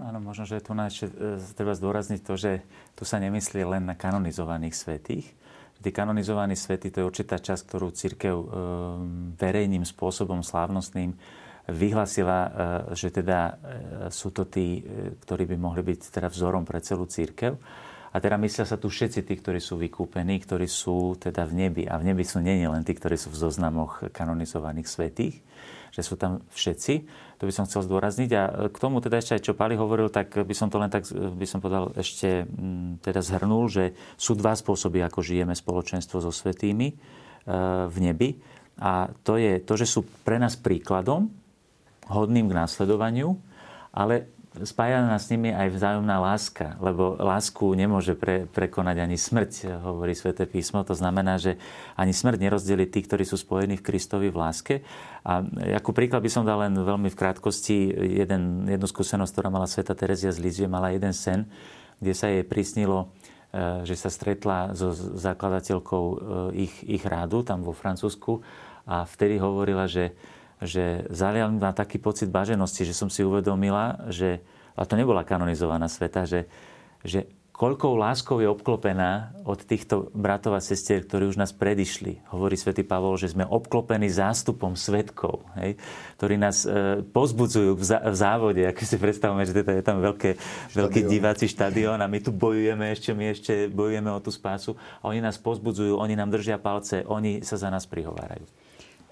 [0.00, 2.64] Áno, možno, že tu ešte e, treba zdôrazniť to, že
[2.96, 5.28] tu sa nemyslí len na kanonizovaných svetých.
[5.82, 8.46] Tí kanonizovaní svety to je určitá časť, ktorú církev e,
[9.36, 11.12] verejným spôsobom slávnostným
[11.72, 12.48] vyhlasila, e,
[12.94, 13.52] že teda e,
[14.12, 17.56] sú to tí, e, ktorí by mohli byť teda vzorom pre celú církev.
[18.12, 21.82] A teda myslia sa tu všetci tí, ktorí sú vykúpení, ktorí sú teda v nebi.
[21.88, 25.40] A v nebi sú nie len tí, ktorí sú v zoznamoch kanonizovaných svetých,
[25.96, 27.08] že sú tam všetci.
[27.40, 28.30] To by som chcel zdôrazniť.
[28.36, 31.08] A k tomu teda ešte aj čo Pali hovoril, tak by som to len tak,
[31.08, 36.28] by som povedal, ešte mm, teda zhrnul, že sú dva spôsoby, ako žijeme spoločenstvo so
[36.28, 36.92] svetými
[37.88, 38.38] v nebi.
[38.80, 41.41] A to je to, že sú pre nás príkladom,
[42.10, 43.38] hodným k následovaniu,
[43.92, 44.30] ale
[44.60, 50.12] spája nás s nimi aj vzájomná láska, lebo lásku nemôže pre, prekonať ani smrť, hovorí
[50.12, 50.84] sväté písmo.
[50.84, 51.56] To znamená, že
[51.96, 54.74] ani smrť nerozdeli tí, ktorí sú spojení v Kristovi v láske.
[55.24, 55.40] A
[55.80, 59.96] ako príklad by som dal len veľmi v krátkosti jeden, jednu skúsenosť, ktorá mala sveta
[59.96, 61.48] Terezia z Lizie, mala jeden sen,
[61.96, 63.08] kde sa jej prisnilo,
[63.54, 66.16] e, že sa stretla so zakladateľkou e,
[66.68, 68.44] ich, ich rádu tam vo Francúzsku
[68.84, 70.12] a vtedy hovorila, že
[70.62, 74.40] že zalial ma taký pocit baženosti, že som si uvedomila, že,
[74.78, 76.46] a to nebola kanonizovaná sveta, že,
[77.02, 82.18] že koľkou láskou je obklopená od týchto bratov a sestier, ktorí už nás predišli.
[82.34, 85.78] Hovorí svätý Pavol, že sme obklopení zástupom svetkov, hej,
[86.18, 88.66] ktorí nás e, pozbudzujú v, v závode.
[88.66, 90.30] Ako si predstavíme, že teda je tam veľké,
[90.74, 94.74] veľký diváci štadión a my tu bojujeme ešte, my ešte bojujeme o tú spásu.
[94.98, 98.42] A oni nás pozbudzujú, oni nám držia palce, oni sa za nás prihovárajú.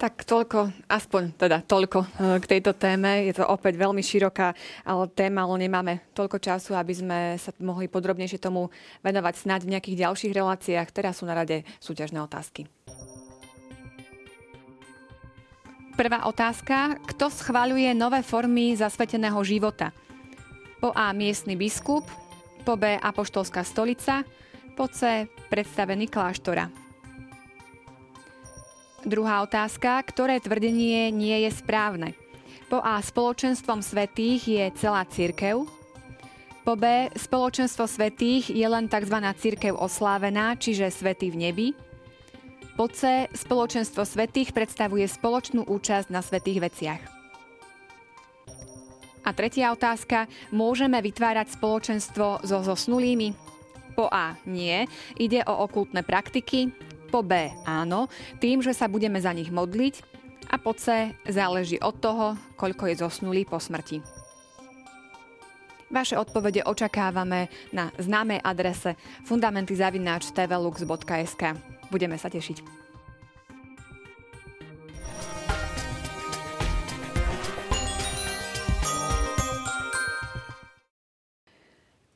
[0.01, 2.07] Tak toľko, aspoň teda toľko e,
[2.41, 3.21] k tejto téme.
[3.29, 4.49] Je to opäť veľmi široká
[4.81, 8.73] ale téma, ale nemáme toľko času, aby sme sa mohli podrobnejšie tomu
[9.05, 10.89] venovať snáď v nejakých ďalších reláciách.
[10.89, 12.65] Teraz sú na rade súťažné otázky.
[15.93, 16.97] Prvá otázka.
[17.05, 19.93] Kto schváľuje nové formy zasveteného života?
[20.81, 21.13] Po A.
[21.13, 22.09] Miestny biskup,
[22.65, 22.97] po B.
[22.97, 24.25] Apoštolská stolica,
[24.73, 25.29] po C.
[25.53, 26.80] Predstavený kláštora.
[29.01, 29.97] Druhá otázka.
[30.05, 32.13] Ktoré tvrdenie nie je správne?
[32.69, 33.01] Po A.
[33.01, 35.65] Spoločenstvom svetých je celá církev.
[36.61, 37.09] Po B.
[37.17, 39.17] Spoločenstvo svetých je len tzv.
[39.41, 41.67] církev oslávená, čiže svetý v nebi.
[42.77, 43.25] Po C.
[43.33, 47.01] Spoločenstvo svetých predstavuje spoločnú účasť na svetých veciach.
[49.25, 50.29] A tretia otázka.
[50.53, 53.33] Môžeme vytvárať spoločenstvo so zosnulými?
[53.97, 54.37] Po A.
[54.45, 54.85] Nie.
[55.17, 56.69] Ide o okultné praktiky.
[57.11, 58.07] Po B áno,
[58.39, 59.99] tým, že sa budeme za nich modliť.
[60.51, 64.01] A po C záleží od toho, koľko je zosnulý po smrti.
[65.91, 68.95] Vaše odpovede očakávame na známej adrese
[69.27, 71.43] fundamentyzavináč.tvlux.sk.
[71.91, 72.80] Budeme sa tešiť.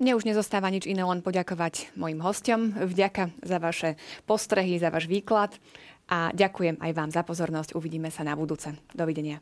[0.05, 2.77] Mne už nezostáva nič iné, len poďakovať mojim hostom.
[2.77, 3.97] Vďaka za vaše
[4.29, 5.57] postrehy, za váš výklad
[6.05, 7.73] a ďakujem aj vám za pozornosť.
[7.73, 8.69] Uvidíme sa na budúce.
[8.93, 9.41] Dovidenia.